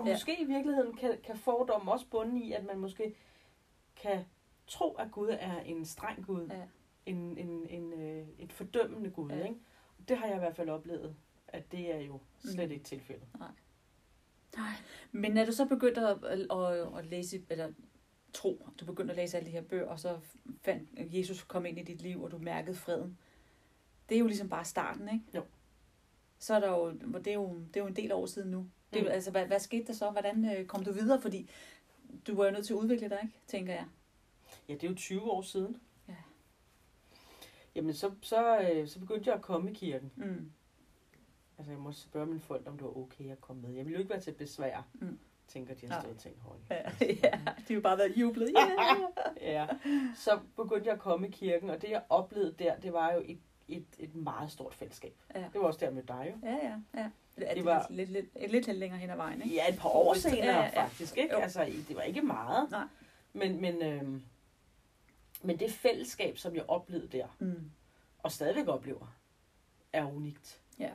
Og 0.00 0.06
Ja. 0.06 0.12
måske 0.12 0.40
i 0.40 0.44
virkeligheden 0.44 0.96
kan, 0.96 1.18
kan 1.24 1.36
fordomme 1.36 1.92
også 1.92 2.06
bunde 2.10 2.40
i, 2.40 2.52
at 2.52 2.64
man 2.64 2.78
måske 2.78 3.14
kan 3.96 4.24
tro, 4.66 4.92
at 4.92 5.10
Gud 5.10 5.28
er 5.40 5.60
en 5.60 5.84
streng 5.84 6.26
Gud. 6.26 6.46
Ja. 6.50 6.62
En, 7.06 7.38
en, 7.38 7.66
en, 7.68 7.92
øh, 7.92 8.26
et 8.38 8.52
fordømmende 8.52 9.10
Gud. 9.10 9.30
Ja. 9.30 9.44
Ikke? 9.44 9.60
Det 10.08 10.16
har 10.18 10.26
jeg 10.26 10.36
i 10.36 10.38
hvert 10.38 10.56
fald 10.56 10.68
oplevet, 10.68 11.16
at 11.48 11.72
det 11.72 11.94
er 11.94 12.00
jo 12.00 12.20
slet 12.38 12.68
Mm. 12.68 12.72
ikke 12.72 12.84
tilfældet. 12.84 13.28
Men 15.12 15.36
er 15.36 15.44
du 15.46 15.52
så 15.52 15.64
begyndt 15.66 15.98
at, 15.98 16.24
at, 16.24 16.38
at, 16.52 16.98
at 16.98 17.06
læse, 17.06 17.42
eller 17.50 17.72
tro, 18.32 18.68
du 18.80 18.84
begyndte 18.84 19.12
at 19.12 19.16
læse 19.16 19.36
alle 19.36 19.46
de 19.46 19.52
her 19.52 19.62
bøger, 19.62 19.86
og 19.86 20.00
så 20.00 20.18
fandt 20.62 20.88
Jesus 21.14 21.42
kom 21.42 21.66
ind 21.66 21.78
i 21.78 21.82
dit 21.82 22.02
liv, 22.02 22.22
og 22.22 22.30
du 22.30 22.38
mærkede 22.38 22.76
freden. 22.76 23.18
Det 24.08 24.14
er 24.14 24.18
jo 24.18 24.26
ligesom 24.26 24.48
bare 24.48 24.64
starten, 24.64 25.08
ikke? 25.08 25.24
Jo. 25.34 25.42
Så 26.38 26.54
er 26.54 26.60
der 26.60 26.68
jo, 26.70 26.90
det 26.92 27.26
er 27.26 27.34
jo, 27.34 27.54
det 27.58 27.76
er 27.76 27.80
jo 27.80 27.86
en 27.86 27.96
del 27.96 28.12
år 28.12 28.26
siden 28.26 28.50
nu. 28.50 28.66
Det 28.96 29.04
Mm. 29.04 29.12
Altså, 29.12 29.30
hvad, 29.30 29.46
hvad 29.46 29.58
skete 29.60 29.86
der 29.86 29.92
så? 29.92 30.10
Hvordan 30.10 30.56
øh, 30.56 30.66
kom 30.66 30.84
du 30.84 30.92
videre? 30.92 31.20
Fordi 31.20 31.50
du 32.26 32.34
var 32.36 32.44
jo 32.44 32.50
nødt 32.50 32.66
til 32.66 32.72
at 32.74 32.78
udvikle 32.78 33.08
dig, 33.08 33.18
ikke? 33.22 33.34
Tænker 33.46 33.72
jeg. 33.72 33.84
Ja, 34.68 34.74
det 34.74 34.84
er 34.84 34.88
jo 34.88 34.94
20 34.94 35.22
år 35.30 35.42
siden. 35.42 35.76
Ja. 36.08 36.14
Jamen, 37.74 37.94
så, 37.94 38.10
så, 38.22 38.58
øh, 38.60 38.88
så 38.88 38.98
begyndte 39.00 39.28
jeg 39.30 39.36
at 39.36 39.42
komme 39.42 39.70
i 39.70 39.74
kirken. 39.74 40.12
Mm. 40.16 40.50
Altså, 41.58 41.72
jeg 41.72 41.80
måtte 41.80 42.00
spørge 42.00 42.26
mine 42.26 42.40
forældre, 42.40 42.70
om 42.70 42.76
det 42.78 42.84
var 42.86 42.96
okay 42.96 43.30
at 43.32 43.40
komme 43.40 43.62
med. 43.62 43.70
Jeg 43.70 43.84
ville 43.84 43.92
jo 43.92 43.98
ikke 43.98 44.10
være 44.10 44.20
til 44.20 44.32
besvær, 44.32 44.86
Mm. 44.94 45.18
tænker 45.48 45.74
de 45.74 45.86
har 45.88 46.00
stået 46.00 46.14
og 46.14 46.20
tænkt 46.20 46.40
højt. 46.40 46.60
Ja, 46.70 46.82
ja, 47.24 47.38
de 47.46 47.64
har 47.68 47.74
jo 47.74 47.80
bare 47.80 47.98
været 47.98 48.16
jublet. 48.16 48.54
Yeah. 48.58 48.96
Ja, 49.40 49.66
så 50.14 50.40
begyndte 50.56 50.86
jeg 50.86 50.94
at 50.94 51.00
komme 51.00 51.28
i 51.28 51.30
kirken, 51.30 51.70
og 51.70 51.82
det 51.82 51.90
jeg 51.90 52.02
oplevede 52.08 52.54
der, 52.58 52.76
det 52.80 52.92
var 52.92 53.12
jo 53.12 53.22
et, 53.24 53.38
et, 53.68 53.86
et 53.98 54.14
meget 54.14 54.50
stort 54.50 54.74
fællesskab. 54.74 55.14
Ja. 55.34 55.40
Det 55.52 55.60
var 55.60 55.66
også 55.66 55.80
der 55.80 55.90
med 55.90 56.02
dig 56.02 56.32
jo. 56.34 56.48
ja, 56.48 56.54
ja, 56.54 56.74
ja. 57.00 57.10
Det, 57.38 57.64
var... 57.64 57.86
lidt, 57.90 58.10
lidt, 58.10 58.26
lidt, 58.34 58.52
lidt, 58.52 58.66
lidt 58.66 58.78
længere 58.78 59.00
hen 59.00 59.10
ad 59.10 59.16
vejen, 59.16 59.42
ikke? 59.42 59.54
Ja, 59.54 59.68
et 59.72 59.78
par 59.78 59.88
år 59.88 60.14
senere 60.14 60.56
ja, 60.56 60.62
ja. 60.64 60.82
faktisk, 60.84 61.16
ikke? 61.16 61.34
Jo. 61.34 61.40
Altså, 61.40 61.64
det 61.88 61.96
var 61.96 62.02
ikke 62.02 62.22
meget. 62.22 62.70
Nej. 62.70 62.84
Men, 63.32 63.60
men, 63.60 63.82
øhm, 63.82 64.22
men 65.42 65.58
det 65.58 65.72
fællesskab, 65.72 66.38
som 66.38 66.54
jeg 66.54 66.64
oplevede 66.68 67.08
der, 67.08 67.26
Mm. 67.38 67.70
og 68.18 68.32
stadigvæk 68.32 68.68
oplever, 68.68 69.16
er 69.92 70.04
unikt. 70.12 70.60
Ja. 70.78 70.90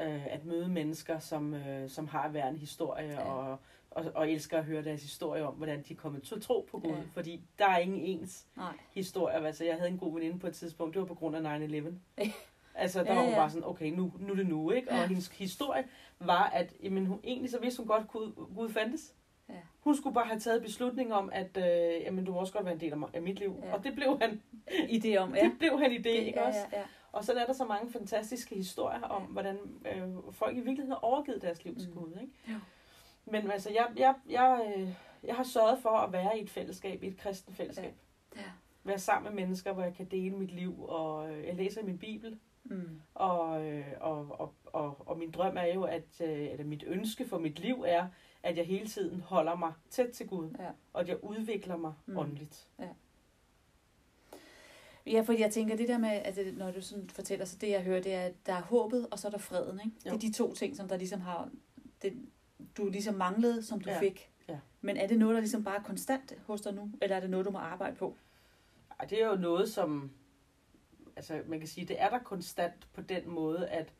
Øh, 0.00 0.26
at 0.26 0.44
møde 0.44 0.68
mennesker, 0.68 1.18
som, 1.18 1.54
øh, 1.54 1.90
som 1.90 2.06
har 2.08 2.28
hver 2.28 2.48
en 2.48 2.56
historie, 2.56 3.08
Ja. 3.10 3.20
og, 3.20 3.58
og, 3.90 4.04
og 4.14 4.30
elsker 4.30 4.58
at 4.58 4.64
høre 4.64 4.84
deres 4.84 5.02
historie 5.02 5.42
om, 5.46 5.54
hvordan 5.54 5.82
de 5.82 5.92
er 5.92 5.96
kommet 5.96 6.22
til 6.22 6.34
at 6.34 6.42
tro 6.42 6.68
på 6.70 6.78
Gud. 6.78 6.90
Ja. 6.90 7.02
Fordi 7.12 7.40
der 7.58 7.66
er 7.68 7.78
ingen 7.78 8.00
ens 8.00 8.46
Nej. 8.56 8.76
historie. 8.92 9.46
Altså, 9.46 9.64
jeg 9.64 9.74
havde 9.76 9.88
en 9.90 9.98
god 9.98 10.14
veninde 10.14 10.38
på 10.38 10.46
et 10.46 10.54
tidspunkt, 10.54 10.94
det 10.94 11.00
var 11.00 11.06
på 11.06 11.14
grund 11.14 11.36
af 11.36 11.58
9-11. 11.58 11.92
Ja. 12.74 12.80
altså, 12.80 13.04
der 13.04 13.06
Ja, 13.12 13.14
var 13.14 13.22
hun 13.22 13.30
ja. 13.30 13.36
bare 13.36 13.50
sådan, 13.50 13.68
okay, 13.68 13.90
nu, 13.90 14.12
nu 14.18 14.32
er 14.32 14.36
det 14.36 14.46
nu, 14.46 14.70
ikke? 14.70 14.90
Og 14.90 14.96
Ja. 14.96 15.06
hendes 15.06 15.28
historie 15.28 15.84
var, 16.20 16.44
at 16.44 16.74
jamen, 16.82 17.06
hun, 17.06 17.20
egentlig 17.24 17.50
så 17.50 17.60
vidste 17.60 17.78
hun 17.78 17.86
godt, 17.88 18.02
at 18.02 18.08
Gud, 18.56 18.68
fandtes. 18.70 19.14
Ja. 19.48 19.54
Hun 19.80 19.96
skulle 19.96 20.14
bare 20.14 20.26
have 20.26 20.40
taget 20.40 20.62
beslutning 20.62 21.14
om, 21.14 21.30
at 21.32 21.56
øh, 21.56 22.02
jamen, 22.02 22.24
du 22.24 22.32
må 22.32 22.38
også 22.38 22.52
godt 22.52 22.64
være 22.64 22.74
en 22.74 22.80
del 22.80 22.92
af, 22.92 22.96
af 23.14 23.22
mit 23.22 23.38
liv. 23.38 23.56
Ja. 23.62 23.74
Og 23.74 23.84
det 23.84 23.94
blev 23.94 24.18
han, 24.22 24.42
Idé 24.96 25.16
om, 25.16 25.34
ja. 25.36 25.42
det 25.44 25.52
blev 25.58 25.78
han 25.78 25.92
i 25.92 25.98
det, 25.98 26.10
ikke 26.10 26.40
ja, 26.40 26.46
også? 26.46 26.60
ja, 26.72 26.78
ja. 26.78 26.84
Og 27.12 27.24
så 27.24 27.32
er 27.32 27.46
der 27.46 27.52
så 27.52 27.64
mange 27.64 27.92
fantastiske 27.92 28.54
historier 28.54 29.02
om, 29.02 29.22
Ja. 29.22 29.28
hvordan 29.28 29.56
øh, 29.94 30.32
folk 30.32 30.52
i 30.52 30.60
virkeligheden 30.60 30.90
har 30.90 30.98
overgivet 31.04 31.42
deres 31.42 31.64
liv 31.64 31.76
til 31.78 31.88
Mm. 31.88 31.94
Gud. 31.94 32.10
Ikke? 32.20 32.32
Jo. 32.48 32.54
Men 33.24 33.50
altså, 33.50 33.70
jeg, 33.70 33.86
jeg, 33.96 34.14
jeg, 34.28 34.74
øh, 34.76 34.88
jeg 35.24 35.34
har 35.34 35.44
sørget 35.44 35.78
for 35.78 35.90
at 35.90 36.12
være 36.12 36.38
i 36.38 36.42
et 36.42 36.50
fællesskab, 36.50 37.02
i 37.02 37.06
et 37.06 37.16
kristen 37.16 37.54
fællesskab. 37.54 37.94
Ja. 38.36 38.40
Være 38.84 38.98
sammen 38.98 39.34
med 39.34 39.42
mennesker, 39.42 39.72
hvor 39.72 39.82
jeg 39.82 39.94
kan 39.94 40.06
dele 40.06 40.36
mit 40.36 40.50
liv, 40.50 40.84
og 40.88 41.30
øh, 41.32 41.46
jeg 41.46 41.54
læser 41.54 41.82
min 41.82 41.98
bibel. 41.98 42.38
Mm. 42.64 43.00
Og, 43.14 43.66
øh, 43.66 43.86
og, 44.00 44.40
og, 44.40 44.54
og, 44.66 45.08
og 45.08 45.18
min 45.18 45.30
drøm 45.30 45.56
er 45.56 45.66
jo, 45.74 45.82
at 45.82 46.20
øh, 46.20 46.28
eller 46.52 46.64
mit 46.64 46.84
ønske 46.86 47.28
for 47.28 47.38
mit 47.38 47.58
liv 47.58 47.84
er, 47.86 48.06
at 48.42 48.56
jeg 48.56 48.66
hele 48.66 48.86
tiden 48.86 49.20
holder 49.20 49.54
mig 49.56 49.72
tæt 49.90 50.10
til 50.10 50.28
Gud, 50.28 50.50
Ja. 50.58 50.70
og 50.92 51.00
at 51.00 51.08
jeg 51.08 51.24
udvikler 51.24 51.76
mig 51.76 51.92
Mm. 52.06 52.16
åndeligt. 52.18 52.68
Ja, 55.06 55.20
fordi 55.20 55.40
jeg 55.40 55.50
tænker, 55.52 55.76
det 55.76 55.88
der 55.88 55.98
med, 55.98 56.08
at 56.10 56.36
det, 56.36 56.56
når 56.56 56.70
du 56.70 56.80
sådan 56.80 57.08
fortæller, 57.10 57.44
så 57.44 57.56
det 57.56 57.70
jeg 57.70 57.82
hører, 57.82 58.02
det 58.02 58.14
er, 58.14 58.20
at 58.22 58.34
der 58.46 58.52
er 58.52 58.62
håbet, 58.62 59.06
og 59.10 59.18
så 59.18 59.26
er 59.28 59.30
der 59.30 59.38
freden, 59.38 59.80
ikke? 59.84 59.96
Det 60.04 60.12
er 60.12 60.18
de 60.18 60.32
to 60.32 60.54
ting, 60.54 60.76
som 60.76 60.88
der 60.88 60.96
ligesom 60.96 61.20
har, 61.20 61.48
det, 62.02 62.12
du 62.76 62.88
ligesom 62.88 63.14
manglede, 63.14 63.62
som 63.62 63.80
du 63.80 63.90
Ja. 63.90 64.00
fik. 64.00 64.30
Ja. 64.48 64.58
Men 64.80 64.96
er 64.96 65.06
det 65.06 65.18
noget, 65.18 65.34
der 65.34 65.40
ligesom 65.40 65.64
bare 65.64 65.76
er 65.78 65.82
konstant 65.82 66.34
hos 66.46 66.60
dig 66.60 66.74
nu, 66.74 66.90
eller 67.02 67.16
er 67.16 67.20
det 67.20 67.30
noget, 67.30 67.46
du 67.46 67.50
må 67.50 67.58
arbejde 67.58 67.96
på? 67.96 68.16
Ej, 69.00 69.06
det 69.06 69.22
er 69.22 69.26
jo 69.28 69.36
noget, 69.36 69.68
som... 69.68 70.10
Altså, 71.16 71.42
man 71.46 71.58
kan 71.58 71.68
sige, 71.68 71.86
det 71.86 72.02
er 72.02 72.08
der 72.10 72.18
konstant 72.18 72.88
på 72.92 73.00
den 73.00 73.28
måde, 73.30 73.68
at 73.68 73.92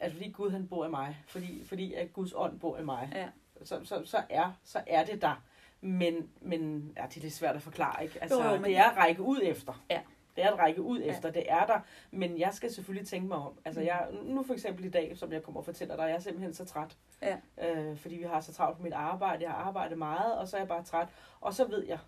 at 0.00 0.12
fordi 0.12 0.30
Gud 0.30 0.50
han 0.50 0.68
bor 0.68 0.86
i 0.86 0.88
mig, 0.88 1.16
fordi, 1.26 1.64
fordi 1.64 1.94
at 1.94 2.12
Guds 2.12 2.32
ånd 2.36 2.60
bor 2.60 2.78
i 2.78 2.84
mig, 2.84 3.10
Ja. 3.14 3.28
så, 3.64 3.80
så, 3.84 4.02
så, 4.04 4.22
er, 4.30 4.52
så 4.64 4.82
er 4.86 5.04
det 5.04 5.22
der. 5.22 5.42
Men, 5.80 6.30
men 6.40 6.92
ja, 6.96 7.02
det 7.08 7.16
er 7.16 7.20
lidt 7.20 7.32
svært 7.34 7.56
at 7.56 7.62
forklare, 7.62 8.04
ikke? 8.04 8.22
Altså, 8.22 8.42
Jo, 8.42 8.48
jo, 8.48 8.54
men- 8.56 8.64
det 8.64 8.76
er 8.76 8.84
at 8.90 8.96
række 8.96 9.22
ud 9.22 9.40
efter. 9.42 9.84
Ja. 9.90 10.00
Det 10.36 10.44
er 10.44 10.52
at 10.52 10.58
række 10.58 10.82
ud 10.82 11.00
Ja. 11.00 11.10
efter, 11.16 11.30
det 11.30 11.52
er 11.52 11.66
der. 11.66 11.80
Men 12.10 12.38
jeg 12.38 12.54
skal 12.54 12.72
selvfølgelig 12.72 13.08
tænke 13.08 13.28
mig 13.28 13.36
om. 13.36 13.58
Altså, 13.64 13.80
jeg, 13.80 14.08
nu 14.24 14.42
for 14.42 14.54
eksempel 14.54 14.84
i 14.84 14.90
dag, 14.90 15.16
som 15.18 15.32
jeg 15.32 15.42
kommer 15.42 15.60
og 15.60 15.64
fortæller 15.64 15.96
dig, 15.96 16.02
jeg 16.02 16.14
er 16.14 16.18
simpelthen 16.18 16.54
så 16.54 16.64
træt. 16.64 16.96
Ja. 17.22 17.36
Øh, 17.62 17.96
fordi 17.96 18.14
vi 18.16 18.22
har 18.22 18.40
så 18.40 18.52
travlt 18.52 18.76
på 18.76 18.82
mit 18.82 18.92
arbejde. 18.92 19.42
Jeg 19.42 19.50
har 19.50 19.58
arbejdet 19.58 19.98
meget, 19.98 20.38
og 20.38 20.48
så 20.48 20.56
er 20.56 20.60
jeg 20.60 20.68
bare 20.68 20.84
træt. 20.84 21.08
Og 21.40 21.54
så 21.54 21.68
ved 21.68 21.86
jeg, 21.86 21.98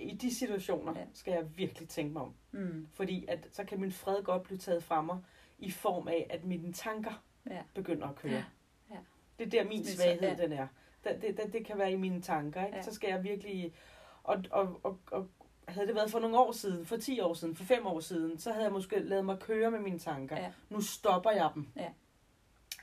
i 0.00 0.14
de 0.14 0.34
situationer 0.34 0.98
Ja. 0.98 1.04
skal 1.14 1.32
jeg 1.32 1.56
virkelig 1.58 1.88
tænke 1.88 2.12
mig 2.12 2.22
om. 2.22 2.34
Mm. 2.52 2.88
Fordi 2.92 3.24
at, 3.28 3.46
så 3.52 3.64
kan 3.64 3.80
min 3.80 3.92
fred 3.92 4.22
godt 4.22 4.42
blive 4.42 4.58
taget 4.58 4.82
fra 4.84 5.02
mig, 5.02 5.18
i 5.58 5.70
form 5.70 6.08
af, 6.08 6.26
at 6.30 6.44
mine 6.44 6.72
tanker 6.72 7.24
Ja. 7.50 7.62
begynder 7.74 8.08
at 8.08 8.16
køre. 8.16 8.32
Ja. 8.32 8.44
Ja. 8.90 8.96
Det 9.38 9.46
er 9.46 9.50
der 9.50 9.68
min 9.68 9.78
Det 9.78 9.88
svaghed, 9.88 10.28
ja. 10.28 10.34
den 10.42 10.52
er. 10.52 10.66
Det, 11.04 11.18
det, 11.22 11.36
det, 11.36 11.52
det 11.52 11.66
kan 11.66 11.78
være 11.78 11.92
i 11.92 11.96
mine 11.96 12.22
tanker. 12.22 12.64
Ikke? 12.66 12.76
Ja. 12.76 12.82
Så 12.82 12.94
skal 12.94 13.08
jeg 13.10 13.24
virkelig... 13.24 13.74
Og, 14.22 14.44
og, 14.50 14.80
og, 14.82 14.98
og 15.12 15.28
havde 15.68 15.86
det 15.86 15.94
været 15.94 16.10
for 16.10 16.18
nogle 16.18 16.38
år 16.38 16.52
siden, 16.52 16.86
for 16.86 16.96
10 16.96 17.20
år 17.20 17.34
siden, 17.34 17.56
for 17.56 17.64
5 17.64 17.86
år 17.86 18.00
siden, 18.00 18.38
så 18.38 18.52
havde 18.52 18.64
jeg 18.64 18.72
måske 18.72 18.98
lavet 18.98 19.24
mig 19.24 19.38
køre 19.38 19.70
med 19.70 19.80
mine 19.80 19.98
tanker. 19.98 20.36
Ja. 20.36 20.52
Nu 20.70 20.80
stopper 20.80 21.30
jeg 21.30 21.50
dem. 21.54 21.68
Ja. 21.76 21.88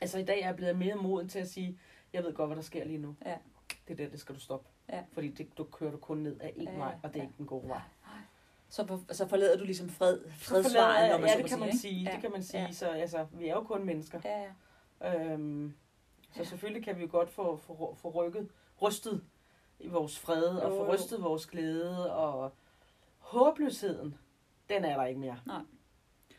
Altså 0.00 0.18
i 0.18 0.24
dag 0.24 0.40
er 0.40 0.46
jeg 0.46 0.56
blevet 0.56 0.78
mere 0.78 0.94
moden 0.94 1.28
til 1.28 1.38
at 1.38 1.48
sige, 1.48 1.78
jeg 2.12 2.24
ved 2.24 2.34
godt, 2.34 2.48
hvad 2.48 2.56
der 2.56 2.62
sker 2.62 2.84
lige 2.84 2.98
nu. 2.98 3.16
Ja. 3.26 3.36
Det 3.88 3.92
er 4.00 4.04
der, 4.04 4.10
det 4.10 4.20
skal 4.20 4.34
du 4.34 4.40
stoppe. 4.40 4.68
Ja. 4.92 5.02
Fordi 5.12 5.28
det, 5.28 5.58
du 5.58 5.64
kører 5.64 5.90
du 5.90 5.96
kun 5.96 6.18
ned 6.18 6.40
af 6.40 6.52
en 6.56 6.62
Ja, 6.68 6.76
vej, 6.76 6.94
og 7.02 7.08
det 7.08 7.16
er 7.16 7.22
ja. 7.22 7.28
ikke 7.28 7.34
den 7.38 7.46
gode 7.46 7.68
vej. 7.68 7.80
Så, 8.70 8.86
for, 8.86 9.00
så 9.10 9.28
forlader 9.28 9.58
du 9.58 9.64
ligesom 9.64 9.88
fred, 9.88 10.18
forlader- 10.30 11.08
når 11.10 11.18
man 11.18 11.28
ja, 11.28 11.36
så 11.36 11.42
det 11.42 11.50
kan 11.50 11.58
man 11.58 11.76
sige. 11.76 12.04
Ja. 12.04 12.10
Det 12.12 12.20
kan 12.20 12.30
man 12.32 12.42
sige. 12.42 12.62
Ja. 12.62 12.72
Så 12.72 12.88
altså, 12.88 13.26
vi 13.32 13.48
er 13.48 13.54
jo 13.54 13.62
kun 13.62 13.84
mennesker. 13.84 14.20
Ja, 14.24 14.44
ja. 15.00 15.24
Øhm, 15.32 15.74
så 16.30 16.38
Ja. 16.40 16.44
selvfølgelig 16.44 16.84
kan 16.84 16.96
vi 16.96 17.02
jo 17.02 17.08
godt 17.10 17.30
få, 17.30 17.56
få, 17.56 17.94
få 18.02 18.10
rykket, 18.10 18.48
rystet 18.82 19.24
i 19.80 19.88
vores 19.88 20.18
fred, 20.18 20.42
og 20.44 20.70
få 20.70 20.84
jo. 20.84 20.94
rystet 20.94 21.22
vores 21.22 21.46
glæde, 21.46 22.14
og 22.14 22.52
håbløsheden, 23.18 24.18
den 24.68 24.84
er 24.84 24.96
der 24.96 25.04
ikke 25.04 25.20
mere. 25.20 25.36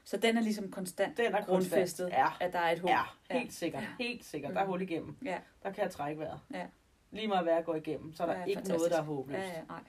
Så 0.03 0.17
den 0.17 0.37
er 0.37 0.41
ligesom 0.41 0.71
konstant 0.71 1.17
Den 1.17 1.35
er 1.35 1.45
grundfæstet, 1.45 2.05
konstant. 2.05 2.13
Ja, 2.41 2.45
at 2.45 2.53
der 2.53 2.59
er 2.59 2.71
et 2.71 2.79
håb. 2.79 2.89
ja, 2.89 3.01
Ja. 3.29 3.39
helt 3.39 3.53
sikkert. 3.53 3.83
Ja. 3.83 3.89
Helt 3.99 4.25
sikkert. 4.25 4.53
Der 4.53 4.59
er 4.59 4.63
Mm. 4.63 4.69
hul 4.69 4.81
igennem. 4.81 5.17
Ja. 5.25 5.39
Der 5.63 5.71
kan 5.71 5.83
jeg 5.83 5.91
trække 5.91 6.19
vejret. 6.21 6.39
Ja. 6.53 6.65
Lige 7.11 7.27
meget 7.27 7.43
hvad 7.45 7.53
jeg 7.53 7.65
går 7.65 7.75
igennem, 7.75 8.13
så 8.13 8.23
er 8.23 8.27
der 8.27 8.39
Ja, 8.39 8.45
ikke 8.45 8.57
fantastisk. 8.57 8.77
noget, 8.77 8.91
der 8.91 8.97
er 8.97 9.03
håbløst. 9.03 9.39
Ja, 9.39 9.47
ja, 9.57 9.63
nej. 9.69 9.83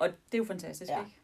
Og 0.00 0.08
det 0.08 0.34
er 0.34 0.38
jo 0.38 0.44
fantastisk, 0.44 0.90
Ja. 0.90 0.98
ikke? 1.00 1.18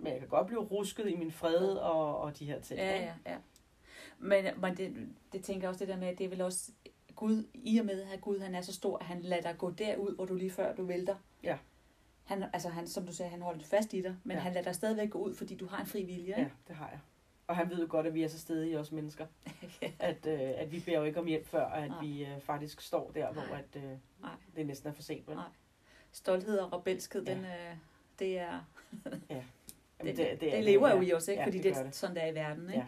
Men 0.00 0.12
jeg 0.12 0.20
kan 0.20 0.28
godt 0.28 0.46
blive 0.46 0.60
rusket 0.60 1.08
i 1.10 1.16
min 1.16 1.32
fred 1.32 1.68
og, 1.76 2.18
og 2.20 2.38
de 2.38 2.44
her 2.46 2.60
ting. 2.60 2.80
Ja, 2.80 2.94
ikke? 2.94 3.12
ja, 3.26 3.32
ja. 3.32 3.38
Men, 4.18 4.44
men 4.60 4.76
det, 4.76 5.08
det 5.32 5.42
tænker 5.44 5.62
jeg 5.62 5.68
også 5.68 5.78
det 5.78 5.88
der 5.88 5.96
med, 5.96 6.08
at 6.08 6.18
det 6.18 6.24
er 6.24 6.28
vel 6.28 6.40
også 6.40 6.70
Gud, 7.16 7.44
i 7.54 7.78
og 7.78 7.86
med 7.86 8.02
at 8.02 8.20
Gud 8.20 8.38
han 8.38 8.54
er 8.54 8.60
så 8.60 8.72
stor, 8.74 8.98
at 8.98 9.04
han 9.06 9.22
lader 9.22 9.42
dig 9.42 9.54
gå 9.58 9.70
derud, 9.70 10.14
hvor 10.14 10.24
du 10.24 10.34
lige 10.34 10.50
før 10.50 10.74
du 10.74 10.84
vælter. 10.84 11.16
Ja. 11.42 11.58
Han, 12.24 12.44
altså 12.52 12.68
han, 12.68 12.86
som 12.86 13.06
du 13.06 13.12
sagde, 13.12 13.30
han 13.30 13.42
holder 13.42 13.64
fast 13.64 13.92
i 13.94 14.00
dig, 14.02 14.16
men 14.24 14.36
Ja. 14.36 14.40
han 14.42 14.52
lader 14.52 14.64
dig 14.64 14.74
stadigvæk 14.74 15.10
gå 15.10 15.18
ud, 15.18 15.34
fordi 15.34 15.54
du 15.56 15.66
har 15.66 15.80
en 15.80 15.86
fri 15.86 16.02
vilje. 16.04 16.34
Ja, 16.38 16.46
det 16.68 16.76
har 16.76 16.88
jeg. 16.88 16.98
Og 17.48 17.56
han 17.56 17.70
ved 17.70 17.80
jo 17.80 17.86
godt, 17.90 18.06
at 18.06 18.14
vi 18.14 18.22
er 18.22 18.28
så 18.28 18.38
stedige 18.38 18.78
os 18.78 18.92
mennesker. 18.92 19.26
At, 19.98 20.26
øh, 20.26 20.40
at 20.40 20.72
vi 20.72 20.80
beder 20.80 20.98
jo 20.98 21.04
ikke 21.04 21.20
om 21.20 21.26
hjælp 21.26 21.46
før, 21.46 21.66
at 21.66 21.88
Nej. 21.90 22.00
vi 22.00 22.24
øh, 22.24 22.40
faktisk 22.40 22.80
står 22.80 23.10
der, 23.10 23.32
hvor 23.32 23.42
Nej. 23.42 23.58
at, 23.74 23.82
øh, 23.82 23.90
Nej. 24.20 24.30
det 24.56 24.66
næsten 24.66 24.88
er 24.88 24.92
for 24.92 25.02
sent. 25.02 25.28
Vel? 25.28 25.36
Nej. 25.36 25.48
Stolthed 26.12 26.58
og 26.58 26.72
rebelskhed, 26.72 27.24
Ja. 27.26 27.34
den, 27.34 27.44
øh, 27.44 27.76
det 28.18 28.38
er... 28.38 28.60
Jamen, 30.00 30.16
det, 30.16 30.16
det, 30.16 30.42
er 30.42 30.56
det 30.56 30.64
lever 30.64 30.88
ja. 30.88 30.94
jo 30.96 31.00
i 31.02 31.12
os, 31.12 31.28
ikke? 31.28 31.40
Ja, 31.40 31.46
fordi 31.46 31.56
det 31.58 31.64
det, 31.64 31.76
er 31.76 31.82
det. 31.82 31.94
sådan, 31.94 32.16
der 32.16 32.22
er 32.22 32.26
i 32.26 32.34
verden, 32.34 32.70
ikke? 32.70 32.86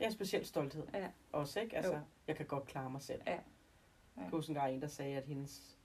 Ja. 0.00 0.06
Er 0.06 0.10
specielt 0.10 0.46
stolthed. 0.46 0.82
Ja. 0.94 1.08
Også, 1.32 1.60
ikke? 1.60 1.76
Altså, 1.76 1.92
Jo. 1.92 2.00
jeg 2.26 2.36
kan 2.36 2.46
godt 2.46 2.66
klare 2.66 2.90
mig 2.90 3.02
selv. 3.02 3.20
Ja. 3.26 3.32
Ja. 3.32 3.38
Jeg 4.16 4.28
husker 4.30 4.50
engang 4.50 4.74
en, 4.74 4.80
der 4.82 4.88
sagde, 4.88 5.16
at 5.16 5.24
hendes, 5.24 5.78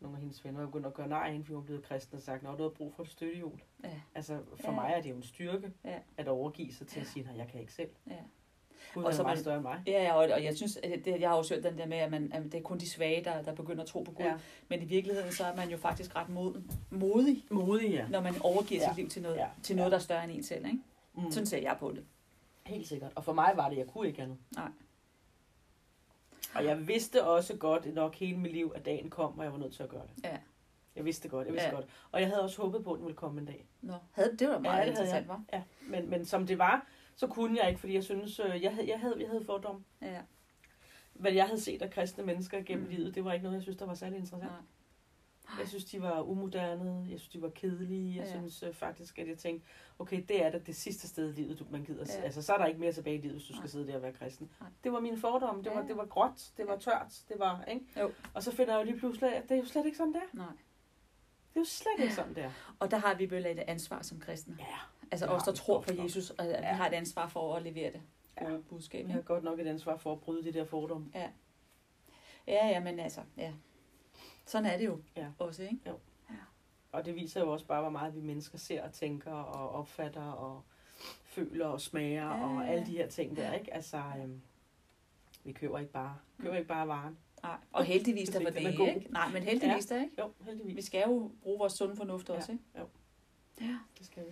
nogle 0.00 0.16
af 0.16 0.20
hendes 0.20 0.44
venner 0.44 0.60
var 0.60 0.66
begyndt 0.66 0.86
at 0.86 0.94
gøre 0.94 1.08
nej 1.08 1.22
af 1.26 1.32
hende, 1.32 1.44
fordi 1.44 1.54
hun 1.54 1.64
blev 1.64 1.82
kristen 1.82 2.16
og 2.16 2.22
sagt, 2.22 2.46
at 2.46 2.58
du 2.58 2.62
har 2.62 2.70
brug 2.70 2.94
for 2.94 3.02
et 3.02 3.08
støttehjul. 3.10 3.60
Ja. 3.84 3.90
Altså, 4.14 4.38
for 4.60 4.68
Ja. 4.70 4.74
mig 4.74 4.92
er 4.96 5.00
det 5.02 5.10
jo 5.10 5.16
en 5.16 5.22
styrke 5.22 5.72
Ja. 5.84 5.98
at 6.16 6.28
overgive 6.28 6.72
sig 6.72 6.86
til 6.86 7.00
at 7.00 7.06
sige, 7.06 7.28
at 7.32 7.36
jeg 7.38 7.48
kan 7.48 7.60
ikke 7.60 7.72
selv. 7.72 7.90
Ja. 8.06 8.14
Gud 8.94 9.02
Og 9.04 9.10
er 9.10 9.14
så 9.14 9.22
meget 9.22 9.36
man- 9.36 9.42
større 9.42 9.56
end 9.56 9.62
mig. 9.62 9.82
Ja, 9.86 10.02
ja, 10.02 10.12
og, 10.14 10.28
og 10.34 10.44
jeg 10.44 10.56
synes, 10.56 10.76
at 10.76 11.04
det, 11.04 11.20
jeg 11.20 11.28
har 11.28 11.36
også 11.36 11.54
hørt 11.54 11.64
den 11.64 11.78
der 11.78 11.86
med, 11.86 11.96
at, 11.96 12.10
man, 12.10 12.32
at 12.32 12.42
det 12.44 12.54
er 12.54 12.60
kun 12.62 12.78
de 12.78 12.88
svage, 12.90 13.24
der, 13.24 13.42
der 13.42 13.54
begynder 13.54 13.82
at 13.82 13.88
tro 13.88 14.02
på 14.02 14.12
Gud. 14.12 14.24
Ja. 14.24 14.30
Ja. 14.30 14.38
Men 14.68 14.82
i 14.82 14.84
virkeligheden, 14.84 15.32
så 15.32 15.44
er 15.44 15.56
man 15.56 15.68
jo 15.70 15.76
faktisk 15.76 16.16
ret 16.16 16.28
mod, 16.28 16.62
modig, 16.90 17.44
Modig, 17.50 17.90
ja. 17.90 18.08
når 18.08 18.20
man 18.20 18.34
overgiver 18.40 18.80
Ja. 18.82 18.88
sit 18.88 18.96
liv 18.96 19.08
til 19.08 19.22
noget, 19.22 19.36
Ja. 19.36 19.46
til 19.62 19.76
noget 19.76 19.92
der 19.92 19.98
er 19.98 20.02
større 20.02 20.24
end 20.24 20.32
en 20.32 20.42
selv. 20.42 20.66
Ikke? 20.66 20.78
Mm. 21.14 21.30
Sådan 21.30 21.46
ser 21.46 21.58
jeg 21.62 21.76
på 21.80 21.92
det. 21.92 22.04
Helt 22.66 22.86
sikkert. 22.88 23.12
Og 23.14 23.24
for 23.24 23.32
mig 23.32 23.52
var 23.56 23.68
det, 23.68 23.76
jeg 23.78 23.86
kunne 23.86 24.08
ikke 24.08 24.22
andet. 24.22 24.38
Nej. 24.54 24.68
Og 26.54 26.64
jeg 26.64 26.88
vidste 26.88 27.24
også 27.24 27.56
godt 27.56 27.94
nok 27.94 28.14
hele 28.14 28.38
mit 28.38 28.52
liv, 28.52 28.72
at 28.74 28.84
dagen 28.84 29.10
kom, 29.10 29.38
og 29.38 29.44
jeg 29.44 29.52
var 29.52 29.58
nødt 29.58 29.72
til 29.74 29.82
at 29.82 29.88
gøre 29.88 30.02
det. 30.16 30.24
Ja. 30.24 30.36
Jeg 30.96 31.04
vidste 31.04 31.22
det 31.22 31.30
godt, 31.30 31.46
jeg 31.46 31.54
vidste 31.54 31.68
Ja. 31.68 31.74
godt. 31.74 31.86
Og 32.12 32.20
jeg 32.20 32.28
havde 32.28 32.42
også 32.42 32.62
håbet 32.62 32.84
på, 32.84 32.92
at 32.92 32.98
den 32.98 33.06
ville 33.06 33.16
komme 33.16 33.40
en 33.40 33.46
dag. 33.46 33.66
Nå, 33.82 33.94
havde, 34.12 34.36
det 34.38 34.48
var 34.48 34.58
meget 34.58 34.76
Ja, 34.78 34.82
det 34.82 34.88
interessant, 34.88 35.28
var. 35.28 35.42
Ja, 35.52 35.62
men, 35.80 36.10
men 36.10 36.24
som 36.24 36.46
det 36.46 36.58
var, 36.58 36.86
så 37.16 37.26
kunne 37.26 37.58
jeg 37.60 37.68
ikke, 37.68 37.80
fordi 37.80 37.94
jeg 37.94 38.04
synes, 38.04 38.40
øh, 38.40 38.62
jeg 38.62 38.74
havde, 38.74 38.88
jeg 38.88 39.00
havde, 39.00 39.16
jeg 39.20 39.28
havde 39.28 39.44
fordom. 39.44 39.84
Ja. 40.02 40.20
Hvad 41.12 41.32
jeg 41.32 41.46
havde 41.46 41.60
set 41.60 41.82
af 41.82 41.90
kristne 41.90 42.24
mennesker 42.24 42.62
gennem 42.62 42.84
mm. 42.86 42.90
livet, 42.90 43.14
det 43.14 43.24
var 43.24 43.32
ikke 43.32 43.42
noget, 43.42 43.54
jeg 43.54 43.62
synes, 43.62 43.76
der 43.78 43.86
var 43.86 43.94
særlig 43.94 44.18
interessant. 44.18 44.50
Nej. 44.52 44.60
Jeg 45.58 45.68
synes, 45.68 45.84
de 45.84 46.02
var 46.02 46.20
umoderne, 46.22 47.06
jeg 47.10 47.18
synes, 47.20 47.28
de 47.28 47.42
var 47.42 47.48
kedelige. 47.48 48.16
Jeg 48.16 48.24
Ja. 48.24 48.30
ja. 48.30 48.38
synes 48.38 48.62
øh, 48.62 48.74
faktisk, 48.74 49.18
at 49.18 49.28
jeg 49.28 49.38
tænkte, 49.38 49.66
okay, 49.98 50.24
det 50.28 50.44
er 50.44 50.50
da 50.50 50.58
det 50.58 50.76
sidste 50.76 51.08
sted 51.08 51.28
i 51.28 51.32
livet, 51.40 51.58
du, 51.58 51.64
man 51.70 51.84
gider. 51.84 52.04
Ja. 52.08 52.18
Ja. 52.18 52.24
Altså, 52.24 52.42
så 52.42 52.52
er 52.54 52.58
der 52.58 52.66
ikke 52.66 52.80
mere 52.80 52.92
tilbage 52.92 53.16
i 53.16 53.20
livet, 53.20 53.34
hvis 53.36 53.46
du 53.46 53.52
Nej. 53.52 53.60
skal 53.60 53.70
sidde 53.70 53.86
der 53.86 53.96
og 53.96 54.02
være 54.02 54.12
kristen. 54.12 54.50
Nej. 54.60 54.70
Det 54.84 54.92
var 54.92 55.00
mine 55.00 55.16
fordomme. 55.16 55.62
Det 55.64 55.72
var, 55.72 55.80
Ja. 55.82 55.86
det 55.88 55.96
var 55.96 56.04
gråt, 56.06 56.50
det 56.56 56.66
var 56.66 56.76
tørt, 56.76 57.22
det 57.28 57.38
var, 57.38 57.64
ikke? 57.64 57.84
Jo. 58.00 58.12
Og 58.34 58.42
så 58.42 58.52
finder 58.52 58.72
jeg 58.72 58.80
jo 58.80 58.84
lige 58.90 58.98
pludselig, 58.98 59.34
at 59.36 59.42
det 59.42 59.50
er 59.50 59.56
jo 59.58 59.64
slet 59.66 59.86
ikke 59.86 59.98
sådan 59.98 60.12
der. 60.14 60.20
Nej. 60.32 60.46
Det 61.48 61.56
er 61.56 61.60
jo 61.60 61.64
slet 61.64 62.02
ikke 62.02 62.14
sådan 62.14 62.34
der. 62.34 62.50
Og 62.78 62.90
der 62.90 62.96
har 62.96 63.14
vi 63.14 63.30
vel 63.30 63.46
et 63.46 63.58
ansvar 63.58 64.02
som 64.02 64.20
kristne. 64.20 64.56
Ja. 64.58 64.64
Altså 65.10 65.26
det 65.26 65.34
os, 65.34 65.42
der 65.42 65.52
vi 65.52 65.56
tror 65.56 65.80
på. 65.80 65.92
Jesus, 66.02 66.30
og 66.30 66.44
at 66.44 66.48
vi 66.48 66.66
Ja. 66.66 66.72
har 66.72 66.86
et 66.88 66.92
ansvar 66.94 67.28
for 67.28 67.54
at 67.56 67.62
levere 67.62 67.92
det 67.92 68.00
Ja. 68.40 68.44
gode 68.48 68.62
budskab. 68.62 68.98
Jeg 69.00 69.04
Ikke? 69.04 69.12
har 69.14 69.22
godt 69.22 69.44
nok 69.44 69.60
et 69.60 69.66
ansvar 69.66 69.96
for 69.96 70.12
at 70.12 70.20
bryde 70.20 70.44
de 70.44 70.52
der 70.52 70.64
fordomme. 70.64 71.10
Ja, 72.46 72.66
ja, 72.68 72.80
men 72.80 72.98
altså, 73.00 73.20
ja. 73.36 73.52
Sådan 74.48 74.66
er 74.66 74.76
det 74.78 74.86
jo 74.86 74.98
Ja. 75.16 75.26
også, 75.38 75.62
ikke? 75.62 75.78
Og 76.92 77.04
det 77.04 77.14
viser 77.14 77.40
jo 77.40 77.52
også 77.52 77.66
bare, 77.66 77.80
hvor 77.80 77.90
meget 77.90 78.14
vi 78.14 78.20
mennesker 78.20 78.58
ser 78.58 78.82
og 78.82 78.92
tænker 78.92 79.32
og 79.32 79.70
opfatter 79.72 80.22
og 80.32 80.62
føler 81.24 81.66
og 81.66 81.80
smager 81.80 82.24
Ja, 82.26 82.36
ja, 82.36 82.44
og 82.58 82.64
ja. 82.64 82.70
alle 82.72 82.86
de 82.86 82.90
her 82.96 83.08
ting 83.08 83.36
der, 83.36 83.52
ikke? 83.52 83.74
Altså, 83.74 84.02
øhm, 84.22 84.40
vi 85.44 85.52
køber 85.52 85.78
ikke 85.78 85.92
bare, 85.92 86.16
køber 86.40 86.54
ikke 86.56 86.68
bare 86.68 86.88
varen. 86.88 87.18
Nej. 87.42 87.56
Og 87.72 87.84
heldigvis 87.84 88.28
der 88.28 88.38
ikke 88.40 88.52
det, 88.52 88.94
ikke? 88.96 89.06
Nej, 89.12 89.28
men 89.32 89.42
heldigvis 89.42 89.86
der, 89.86 89.96
ikke? 90.02 90.14
Jo, 90.18 90.26
Vi 90.38 90.44
heldigvis. 90.44 90.84
skal 90.84 91.02
jo 91.06 91.30
bruge 91.42 91.58
vores 91.58 91.72
sunde 91.72 91.96
fornuft 91.96 92.28
Ja. 92.28 92.34
også, 92.34 92.52
ikke? 92.52 92.64
Jo. 92.78 92.84
Ja. 93.60 93.78
Det 93.98 94.06
skal 94.06 94.22
vi. 94.26 94.30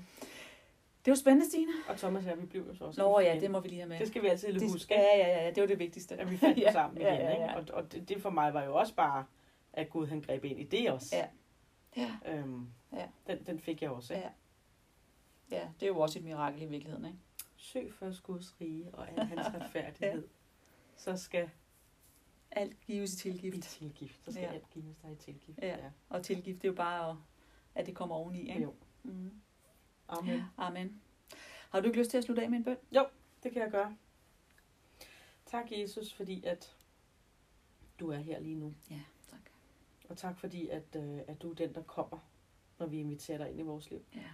Det 1.05 1.11
var 1.11 1.15
spændende, 1.17 1.47
Stine. 1.49 1.73
Og 1.89 1.97
Thomas 1.97 2.25
og 2.25 2.31
jeg, 2.31 2.41
vi 2.41 2.47
blev 2.47 2.67
jo 2.69 2.75
så 2.75 2.85
også. 2.85 3.01
Nå 3.01 3.21
ja, 3.21 3.41
det 3.41 3.51
må 3.51 3.61
vi 3.61 3.69
lige 3.69 3.81
have 3.81 3.89
med. 3.89 3.99
det 3.99 4.09
skal 4.09 4.23
vi 4.23 4.27
altid 4.29 4.53
Det- 4.53 4.73
huske, 4.73 4.95
Ja, 4.95 5.01
ja, 5.19 5.45
ja, 5.45 5.51
det 5.51 5.61
var 5.61 5.67
det 5.67 5.79
vigtigste. 5.79 6.17
at 6.17 6.31
vi 6.31 6.37
fandt 6.37 6.59
Ja, 6.59 6.63
ja, 6.67 6.73
sammen 6.73 6.99
ja, 7.03 7.13
igen. 7.15 7.21
ja, 7.27 7.31
ja. 7.31 7.59
Ikke? 7.59 7.73
Og, 7.73 7.83
og 7.83 7.93
det, 7.93 8.09
det 8.09 8.23
for 8.23 8.31
mig 8.31 8.55
var 8.55 8.63
jo 8.65 8.75
også 8.75 8.95
bare, 8.95 9.25
at 9.77 9.91
Gud 9.91 10.07
han 10.07 10.21
greb 10.21 10.45
ind 10.45 10.61
i 10.61 10.65
det 10.65 10.91
også. 10.91 11.17
Ja. 11.17 11.29
Ja. 11.97 12.17
Øhm, 12.27 12.69
Ja. 12.93 13.09
Den, 13.27 13.47
den 13.47 13.61
fik 13.61 13.83
jeg 13.83 13.91
også. 13.91 14.15
Ikke? 14.15 14.27
Ja. 15.51 15.57
Ja, 15.59 15.69
det 15.81 15.83
er 15.83 15.87
jo 15.91 15.99
også 16.01 16.19
et 16.19 16.25
mirakel 16.25 16.63
i 16.63 16.67
virkeligheden, 16.67 17.05
ikke? 17.05 17.19
Søg 17.57 17.93
først 17.95 18.23
Guds 18.23 18.61
rige 18.61 18.95
og 18.95 19.09
al 19.11 19.27
hans 19.35 19.47
retfærdighed. 19.55 20.29
Så 20.97 21.17
skal 21.17 21.51
Alt 22.51 22.81
gives 22.81 23.13
i 23.25 23.29
i 23.29 23.33
tilgift. 23.33 23.63
tilgift. 23.69 24.25
Så 24.25 24.33
skal 24.33 24.43
Ja. 24.43 24.49
ja. 24.49 24.55
alt 24.55 24.71
gives 24.71 24.97
dig 25.03 25.13
i 25.13 25.17
tilgift. 25.17 25.59
Ja. 25.63 25.77
Og 26.09 26.25
tilgift, 26.25 26.63
det 26.63 26.69
er 26.69 26.73
jo 26.73 26.77
bare, 26.77 27.11
at- 27.11 27.17
at 27.75 27.87
det 27.87 27.95
kommer 27.95 28.15
oveni, 28.17 28.41
ikke? 28.49 28.63
Jo. 28.63 28.75
Mm. 29.03 29.31
Amen. 30.09 30.43
Amen. 30.57 31.03
Har 31.71 31.81
du 31.81 31.87
ikke 31.87 31.99
lyst 31.99 32.11
til 32.11 32.19
at 32.19 32.25
slutte 32.25 32.43
af 32.43 32.51
med 32.51 32.59
en 32.59 32.65
bøn? 32.65 32.77
Det 33.43 33.53
kan 33.53 33.63
jeg 33.63 33.71
gøre. 33.71 33.97
Tak, 35.47 35.73
Jesus, 35.73 36.13
fordi 36.13 36.45
at 36.45 36.77
du 38.01 38.11
er 38.11 38.17
her 38.19 38.41
lige 38.41 38.55
nu. 38.55 38.75
Ja. 38.91 39.01
Og 40.09 40.17
tak, 40.17 40.39
fordi 40.39 40.69
at, 40.69 40.97
øh, 40.97 41.21
at 41.29 41.43
du 41.43 41.51
er 41.51 41.55
den, 41.55 41.75
der 41.75 41.83
kommer, 41.83 42.19
når 42.79 42.87
vi 42.87 43.01
inviterer 43.01 43.39
dig 43.39 43.51
ind 43.51 43.61
i 43.61 43.63
vores 43.63 43.91
liv. 43.91 44.05
Ja. 44.15 44.31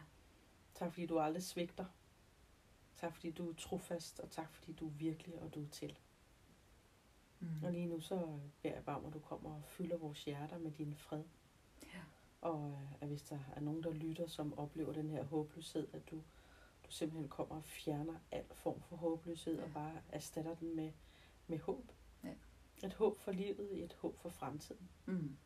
Tak, 0.74 0.92
fordi 0.92 1.06
du 1.06 1.18
aldrig 1.18 1.42
svigter. 1.42 1.84
Tak, 2.96 3.14
fordi 3.14 3.30
du 3.30 3.50
er 3.50 3.54
trofast, 3.54 4.20
og 4.20 4.30
tak, 4.30 4.54
fordi 4.54 4.72
du 4.72 4.86
er 4.86 4.90
virkelig, 4.90 5.42
og 5.42 5.54
du 5.54 5.62
er 5.62 5.68
til. 5.68 5.98
Mm. 7.40 7.64
Og 7.64 7.72
lige 7.72 7.86
nu 7.86 8.00
så 8.00 8.38
beder 8.62 8.74
jeg 8.74 8.84
bare 8.84 8.96
om, 8.96 9.04
at 9.06 9.12
du 9.14 9.18
kommer 9.18 9.54
og 9.54 9.62
fylder 9.66 9.96
vores 9.96 10.24
hjerter 10.24 10.58
med 10.58 10.70
din 10.70 10.94
fred. 10.94 11.22
Ja. 11.82 12.00
Og 12.40 12.70
øh, 12.70 12.92
at 13.02 13.08
hvis 13.08 13.22
der 13.22 13.38
er 13.56 13.60
nogen, 13.60 13.82
der 13.82 13.92
lytter, 13.92 14.26
som 14.26 14.58
oplever 14.58 14.92
den 14.92 15.10
her 15.10 15.24
håbløshed, 15.24 15.88
at 15.92 16.10
du, 16.10 16.16
du 16.86 16.90
simpelthen 16.90 17.28
kommer 17.28 17.56
og 17.56 17.64
fjerner 17.64 18.14
al 18.30 18.44
form 18.54 18.80
for 18.80 18.96
håbløshed 18.96 19.56
Ja. 19.56 19.64
og 19.64 19.70
bare 19.74 20.02
erstatter 20.08 20.54
den 20.54 20.76
med, 20.76 20.92
med 21.46 21.58
håb. 21.58 21.92
Ja. 22.24 22.34
Et 22.86 22.94
håb 22.94 23.16
for 23.18 23.32
livet, 23.32 23.84
et 23.84 23.92
håb 23.92 24.18
for 24.18 24.28
fremtiden. 24.28 24.88
Mm. 25.06 25.36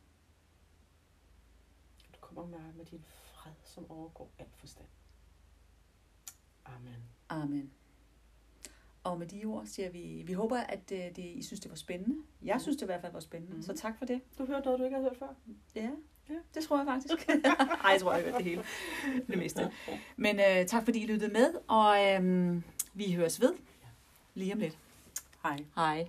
Du 2.37 2.41
kommer 2.41 2.59
med, 2.77 2.85
din 2.85 3.01
fred, 3.35 3.53
som 3.65 3.91
overgår 3.91 4.31
al 4.39 4.47
forstand. 4.57 4.87
Amen. 6.65 7.03
Amen. 7.29 7.71
Og 9.05 9.19
med 9.19 9.27
de 9.27 9.45
ord 9.45 9.67
siger 9.67 9.91
vi, 9.91 10.23
vi 10.27 10.33
håber, 10.33 10.57
at 10.59 10.93
øh, 10.93 10.99
det, 10.99 11.19
I 11.19 11.43
synes, 11.43 11.61
det 11.61 11.71
var 11.71 11.77
spændende. 11.77 12.17
Jeg 12.43 12.61
synes, 12.61 12.77
det 12.77 12.83
i 12.83 12.87
hvert 12.87 13.01
fald 13.01 13.13
var 13.13 13.21
spændende. 13.21 13.55
Mhm. 13.55 13.63
Så 13.63 13.77
tak 13.77 13.99
for 13.99 14.05
det. 14.05 14.21
Du 14.39 14.47
hørte 14.47 14.65
noget, 14.65 14.79
du 14.81 14.85
ikke 14.85 14.97
har 14.97 15.03
hørt 15.03 15.17
før? 15.19 15.35
Ja, 15.75 15.91
Ja. 16.29 16.35
det 16.55 16.63
tror 16.65 16.77
jeg 16.77 16.87
faktisk. 16.87 17.29
Ej, 17.85 17.91
jeg 17.93 18.01
tror, 18.01 18.13
jeg 18.15 18.25
har 18.25 18.31
hørt 18.31 18.39
det 18.39 18.45
hele. 18.45 18.65
Det 19.27 19.39
meste. 19.39 19.73
Men 20.17 20.37
øh, 20.41 20.67
tak 20.67 20.85
fordi 20.85 21.03
I 21.03 21.07
lyttede 21.07 21.33
med, 21.33 21.55
og 21.69 22.05
øh, 22.05 22.63
vi 22.95 23.13
høres 23.13 23.41
ved 23.41 23.55
lige 24.35 24.53
om 24.53 24.59
lidt. 24.59 24.79
Hej. 25.43 25.57
Hej. 25.75 26.09